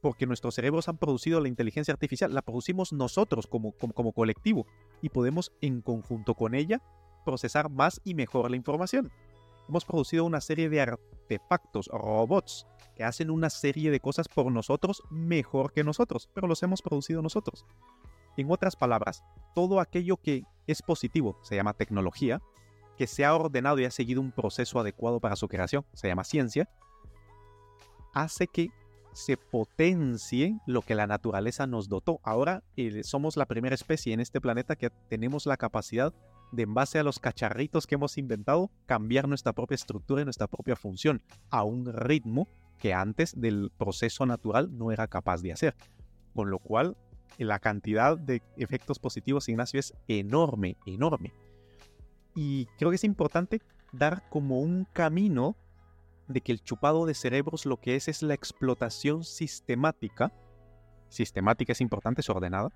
Porque 0.00 0.26
nuestros 0.26 0.54
cerebros 0.54 0.88
han 0.88 0.96
producido 0.96 1.40
la 1.40 1.48
inteligencia 1.48 1.92
artificial, 1.92 2.32
la 2.32 2.42
producimos 2.42 2.92
nosotros 2.92 3.46
como, 3.46 3.72
como, 3.72 3.92
como 3.92 4.12
colectivo 4.12 4.66
y 5.02 5.10
podemos 5.10 5.52
en 5.60 5.82
conjunto 5.82 6.34
con 6.34 6.54
ella 6.54 6.80
procesar 7.24 7.68
más 7.68 8.00
y 8.02 8.14
mejor 8.14 8.50
la 8.50 8.56
información 8.56 9.12
hemos 9.70 9.84
producido 9.84 10.24
una 10.24 10.40
serie 10.40 10.68
de 10.68 10.80
artefactos, 10.80 11.86
robots, 11.86 12.66
que 12.96 13.04
hacen 13.04 13.30
una 13.30 13.50
serie 13.50 13.90
de 13.90 14.00
cosas 14.00 14.28
por 14.28 14.50
nosotros 14.50 15.02
mejor 15.10 15.72
que 15.72 15.84
nosotros, 15.84 16.28
pero 16.34 16.48
los 16.48 16.62
hemos 16.64 16.82
producido 16.82 17.22
nosotros. 17.22 17.64
En 18.36 18.50
otras 18.50 18.76
palabras, 18.76 19.22
todo 19.54 19.80
aquello 19.80 20.16
que 20.16 20.44
es 20.66 20.82
positivo 20.82 21.38
se 21.42 21.56
llama 21.56 21.74
tecnología, 21.74 22.40
que 22.96 23.06
se 23.06 23.24
ha 23.24 23.34
ordenado 23.34 23.78
y 23.78 23.84
ha 23.84 23.90
seguido 23.90 24.20
un 24.20 24.32
proceso 24.32 24.78
adecuado 24.78 25.20
para 25.20 25.36
su 25.36 25.48
creación, 25.48 25.84
se 25.94 26.08
llama 26.08 26.24
ciencia, 26.24 26.68
hace 28.12 28.46
que 28.46 28.70
se 29.12 29.36
potencie 29.36 30.58
lo 30.66 30.82
que 30.82 30.94
la 30.94 31.06
naturaleza 31.06 31.66
nos 31.66 31.88
dotó. 31.88 32.20
Ahora 32.22 32.62
eh, 32.76 33.02
somos 33.02 33.36
la 33.36 33.46
primera 33.46 33.74
especie 33.74 34.12
en 34.12 34.20
este 34.20 34.40
planeta 34.40 34.76
que 34.76 34.90
tenemos 35.08 35.46
la 35.46 35.56
capacidad 35.56 36.14
de 36.52 36.62
en 36.64 36.74
base 36.74 36.98
a 36.98 37.04
los 37.04 37.18
cacharritos 37.18 37.86
que 37.86 37.94
hemos 37.94 38.18
inventado, 38.18 38.70
cambiar 38.86 39.28
nuestra 39.28 39.52
propia 39.52 39.76
estructura 39.76 40.22
y 40.22 40.24
nuestra 40.24 40.48
propia 40.48 40.76
función 40.76 41.22
a 41.50 41.64
un 41.64 41.92
ritmo 41.92 42.48
que 42.78 42.92
antes 42.94 43.40
del 43.40 43.70
proceso 43.76 44.26
natural 44.26 44.76
no 44.76 44.90
era 44.90 45.06
capaz 45.06 45.42
de 45.42 45.52
hacer. 45.52 45.76
Con 46.34 46.50
lo 46.50 46.58
cual, 46.58 46.96
la 47.44 47.58
cantidad 47.58 48.16
de 48.16 48.42
efectos 48.56 48.98
positivos, 48.98 49.48
Ignacio, 49.48 49.80
es 49.80 49.94
enorme, 50.08 50.76
enorme. 50.86 51.32
Y 52.34 52.66
creo 52.78 52.90
que 52.90 52.96
es 52.96 53.04
importante 53.04 53.60
dar 53.92 54.28
como 54.28 54.60
un 54.60 54.86
camino 54.92 55.56
de 56.28 56.40
que 56.40 56.52
el 56.52 56.62
chupado 56.62 57.06
de 57.06 57.14
cerebros 57.14 57.66
lo 57.66 57.78
que 57.78 57.96
es 57.96 58.08
es 58.08 58.22
la 58.22 58.34
explotación 58.34 59.24
sistemática. 59.24 60.32
Sistemática 61.08 61.72
es 61.72 61.80
importante, 61.80 62.20
es 62.20 62.30
ordenada, 62.30 62.70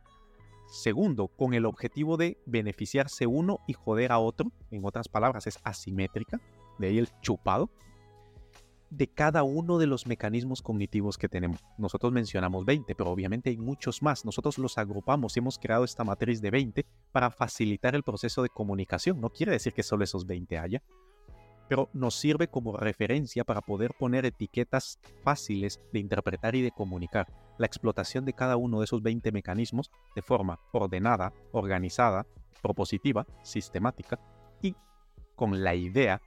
Segundo, 0.66 1.28
con 1.28 1.54
el 1.54 1.66
objetivo 1.66 2.16
de 2.16 2.38
beneficiarse 2.46 3.26
uno 3.26 3.60
y 3.66 3.74
joder 3.74 4.12
a 4.12 4.18
otro, 4.18 4.50
en 4.70 4.84
otras 4.84 5.08
palabras 5.08 5.46
es 5.46 5.58
asimétrica, 5.62 6.40
de 6.78 6.88
ahí 6.88 6.98
el 6.98 7.08
chupado, 7.20 7.70
de 8.96 9.08
cada 9.08 9.42
uno 9.42 9.78
de 9.78 9.86
los 9.86 10.06
mecanismos 10.06 10.62
cognitivos 10.62 11.18
que 11.18 11.28
tenemos. 11.28 11.64
Nosotros 11.78 12.12
mencionamos 12.12 12.64
20, 12.64 12.94
pero 12.94 13.10
obviamente 13.10 13.50
hay 13.50 13.56
muchos 13.56 14.02
más. 14.02 14.24
Nosotros 14.24 14.58
los 14.58 14.78
agrupamos 14.78 15.36
y 15.36 15.40
hemos 15.40 15.58
creado 15.58 15.84
esta 15.84 16.04
matriz 16.04 16.40
de 16.40 16.50
20 16.50 16.86
para 17.12 17.30
facilitar 17.30 17.94
el 17.94 18.02
proceso 18.02 18.42
de 18.42 18.48
comunicación. 18.48 19.20
No 19.20 19.30
quiere 19.30 19.52
decir 19.52 19.72
que 19.72 19.82
solo 19.82 20.04
esos 20.04 20.26
20 20.26 20.58
haya, 20.58 20.82
pero 21.68 21.88
nos 21.92 22.14
sirve 22.14 22.48
como 22.48 22.76
referencia 22.76 23.44
para 23.44 23.60
poder 23.60 23.92
poner 23.98 24.24
etiquetas 24.26 24.98
fáciles 25.22 25.80
de 25.92 25.98
interpretar 25.98 26.54
y 26.54 26.62
de 26.62 26.70
comunicar. 26.70 27.26
La 27.58 27.66
explotación 27.66 28.24
de 28.24 28.32
cada 28.32 28.56
uno 28.56 28.80
de 28.80 28.84
esos 28.84 29.02
20 29.02 29.32
mecanismos 29.32 29.90
de 30.14 30.22
forma 30.22 30.60
ordenada, 30.72 31.32
organizada, 31.52 32.26
propositiva, 32.62 33.26
sistemática 33.42 34.18
y 34.62 34.74
con 35.34 35.62
la 35.62 35.74
idea 35.74 36.20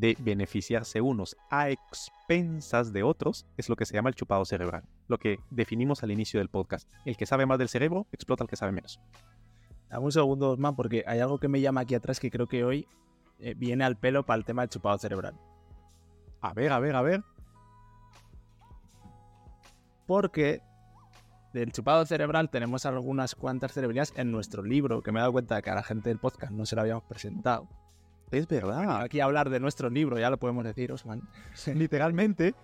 de 0.00 0.16
beneficiarse 0.18 1.00
unos 1.00 1.36
a 1.50 1.70
expensas 1.70 2.92
de 2.92 3.02
otros 3.02 3.46
es 3.56 3.68
lo 3.68 3.76
que 3.76 3.86
se 3.86 3.94
llama 3.94 4.08
el 4.08 4.14
chupado 4.14 4.44
cerebral. 4.44 4.84
lo 5.06 5.18
que 5.18 5.38
definimos 5.50 6.02
al 6.02 6.10
inicio 6.10 6.40
del 6.40 6.48
podcast. 6.48 6.90
El 7.04 7.16
que 7.16 7.26
sabe 7.26 7.44
más 7.44 7.58
del 7.58 7.68
cerebro 7.68 8.06
explota 8.10 8.42
al 8.42 8.48
que 8.48 8.56
sabe 8.56 8.72
menos. 8.72 9.00
Dame 9.90 10.04
un 10.04 10.12
segundo, 10.12 10.50
Osman, 10.52 10.74
porque 10.74 11.04
hay 11.06 11.20
algo 11.20 11.38
que 11.38 11.48
me 11.48 11.60
llama 11.60 11.82
aquí 11.82 11.94
atrás 11.94 12.18
que 12.18 12.30
creo 12.30 12.48
que 12.48 12.64
hoy 12.64 12.88
eh, 13.38 13.54
viene 13.54 13.84
al 13.84 13.96
pelo 13.96 14.24
para 14.24 14.38
el 14.38 14.44
tema 14.44 14.62
del 14.62 14.70
chupado 14.70 14.96
cerebral. 14.98 15.34
A 16.40 16.54
ver, 16.54 16.72
a 16.72 16.78
ver, 16.78 16.96
a 16.96 17.02
ver. 17.02 17.22
Porque 20.06 20.62
del 21.52 21.70
chupado 21.70 22.04
cerebral 22.06 22.50
tenemos 22.50 22.86
algunas 22.86 23.34
cuantas 23.34 23.72
cerebrinas 23.72 24.12
en 24.16 24.32
nuestro 24.32 24.62
libro, 24.62 25.02
que 25.02 25.12
me 25.12 25.20
he 25.20 25.22
dado 25.22 25.32
cuenta 25.32 25.56
de 25.56 25.62
que 25.62 25.70
a 25.70 25.74
la 25.74 25.82
gente 25.82 26.08
del 26.08 26.18
podcast 26.18 26.52
no 26.52 26.66
se 26.66 26.74
lo 26.76 26.82
habíamos 26.82 27.04
presentado. 27.04 27.68
Es 28.30 28.48
verdad. 28.48 29.02
Aquí 29.02 29.20
hablar 29.20 29.50
de 29.50 29.60
nuestro 29.60 29.90
libro, 29.90 30.18
ya 30.18 30.30
lo 30.30 30.38
podemos 30.38 30.64
decir, 30.64 30.92
Osman. 30.92 31.22
Literalmente. 31.74 32.54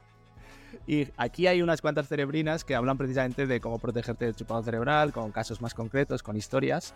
Y 0.87 1.09
aquí 1.17 1.47
hay 1.47 1.63
unas 1.63 1.81
cuantas 1.81 2.09
cerebrinas 2.09 2.65
que 2.65 2.75
hablan 2.75 2.97
precisamente 2.97 3.47
de 3.47 3.61
cómo 3.61 3.79
protegerte 3.79 4.25
del 4.25 4.37
chupado 4.37 4.63
cerebral, 4.63 5.13
con 5.13 5.33
casos 5.33 5.61
más 5.61 5.75
concretos, 5.75 6.23
con 6.23 6.37
historias. 6.37 6.95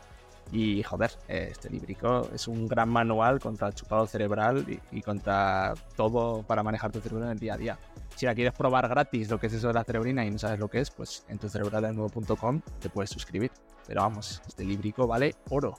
Y 0.53 0.83
joder, 0.83 1.11
este 1.27 1.71
librico 1.71 2.29
es 2.33 2.49
un 2.49 2.69
gran 2.69 2.89
manual 2.89 3.41
contra 3.41 3.69
el 3.69 3.75
chupado 3.75 4.07
cerebral 4.07 4.65
y, 4.69 4.99
y, 4.99 5.01
contra 5.01 5.75
todo 5.97 6.43
para 6.43 6.63
manejar 6.63 6.93
tu 6.93 7.01
cerebro 7.01 7.25
en 7.25 7.33
el 7.33 7.39
día 7.39 7.55
a 7.55 7.57
día. 7.57 7.79
Si 8.15 8.27
la 8.27 8.35
quieres 8.35 8.53
probar 8.53 8.89
gratis 8.89 9.31
lo 9.31 9.41
que 9.41 9.47
es 9.47 9.55
eso 9.55 9.69
de 9.69 9.75
la 9.75 9.85
cerebrina 9.85 10.25
y 10.25 10.31
no 10.31 10.39
sabes 10.39 10.59
lo 10.59 10.69
que 10.69 10.81
es, 10.81 10.91
pues 10.91 11.25
en 11.29 11.39
tu 11.39 11.49
nuevo.com 11.49 12.61
te 12.81 12.91
puedes 12.91 13.11
suscribir. 13.11 13.51
Pero 13.87 14.03
vamos, 14.03 14.43
este 14.47 14.65
librico 14.65 15.07
vale 15.07 15.35
oro. 15.51 15.75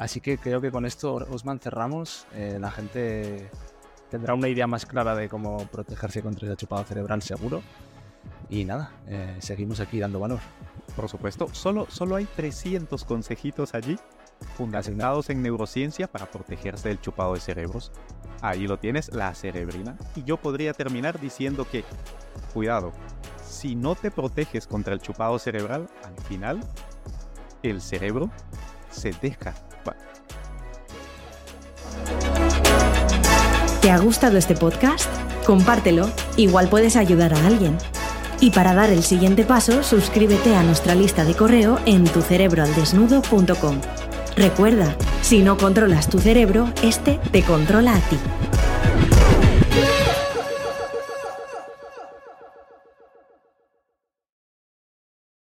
Así 0.00 0.22
que 0.22 0.38
creo 0.38 0.62
que 0.62 0.70
con 0.70 0.86
esto, 0.86 1.14
Osman, 1.30 1.60
cerramos. 1.60 2.26
Eh, 2.32 2.56
la 2.58 2.70
gente 2.70 3.50
tendrá 4.10 4.32
una 4.32 4.48
idea 4.48 4.66
más 4.66 4.86
clara 4.86 5.14
de 5.14 5.28
cómo 5.28 5.58
protegerse 5.66 6.22
contra 6.22 6.48
ese 6.48 6.56
chupado 6.56 6.82
cerebral 6.84 7.20
seguro. 7.20 7.60
Y 8.48 8.64
nada, 8.64 8.92
eh, 9.08 9.36
seguimos 9.40 9.78
aquí 9.78 10.00
dando 10.00 10.18
valor. 10.18 10.40
Por 10.96 11.06
supuesto, 11.10 11.48
solo, 11.52 11.86
solo 11.90 12.16
hay 12.16 12.24
300 12.24 13.04
consejitos 13.04 13.74
allí, 13.74 13.98
fundamentados 14.56 15.28
en 15.28 15.42
neurociencia 15.42 16.06
para 16.06 16.30
protegerse 16.30 16.88
del 16.88 17.02
chupado 17.02 17.34
de 17.34 17.40
cerebros. 17.40 17.92
Ahí 18.40 18.66
lo 18.66 18.78
tienes, 18.78 19.12
la 19.12 19.34
cerebrina. 19.34 19.98
Y 20.16 20.24
yo 20.24 20.38
podría 20.38 20.72
terminar 20.72 21.20
diciendo 21.20 21.66
que, 21.70 21.84
cuidado, 22.54 22.92
si 23.44 23.74
no 23.74 23.94
te 23.96 24.10
proteges 24.10 24.66
contra 24.66 24.94
el 24.94 25.02
chupado 25.02 25.38
cerebral, 25.38 25.90
al 26.04 26.24
final, 26.24 26.60
el 27.62 27.82
cerebro 27.82 28.30
se 28.90 29.12
deja. 29.20 29.52
¿Te 33.80 33.90
ha 33.90 33.98
gustado 33.98 34.36
este 34.36 34.54
podcast? 34.54 35.08
Compártelo, 35.46 36.10
igual 36.36 36.68
puedes 36.68 36.96
ayudar 36.96 37.32
a 37.32 37.46
alguien. 37.46 37.78
Y 38.38 38.50
para 38.50 38.74
dar 38.74 38.90
el 38.90 39.02
siguiente 39.02 39.44
paso, 39.44 39.82
suscríbete 39.82 40.54
a 40.54 40.62
nuestra 40.62 40.94
lista 40.94 41.24
de 41.24 41.34
correo 41.34 41.78
en 41.86 42.04
tucerebroaldesnudo.com. 42.04 43.80
Recuerda, 44.36 44.94
si 45.22 45.40
no 45.40 45.56
controlas 45.56 46.08
tu 46.08 46.18
cerebro, 46.18 46.72
este 46.82 47.18
te 47.32 47.42
controla 47.42 47.94
a 47.94 48.00
ti. 48.00 48.18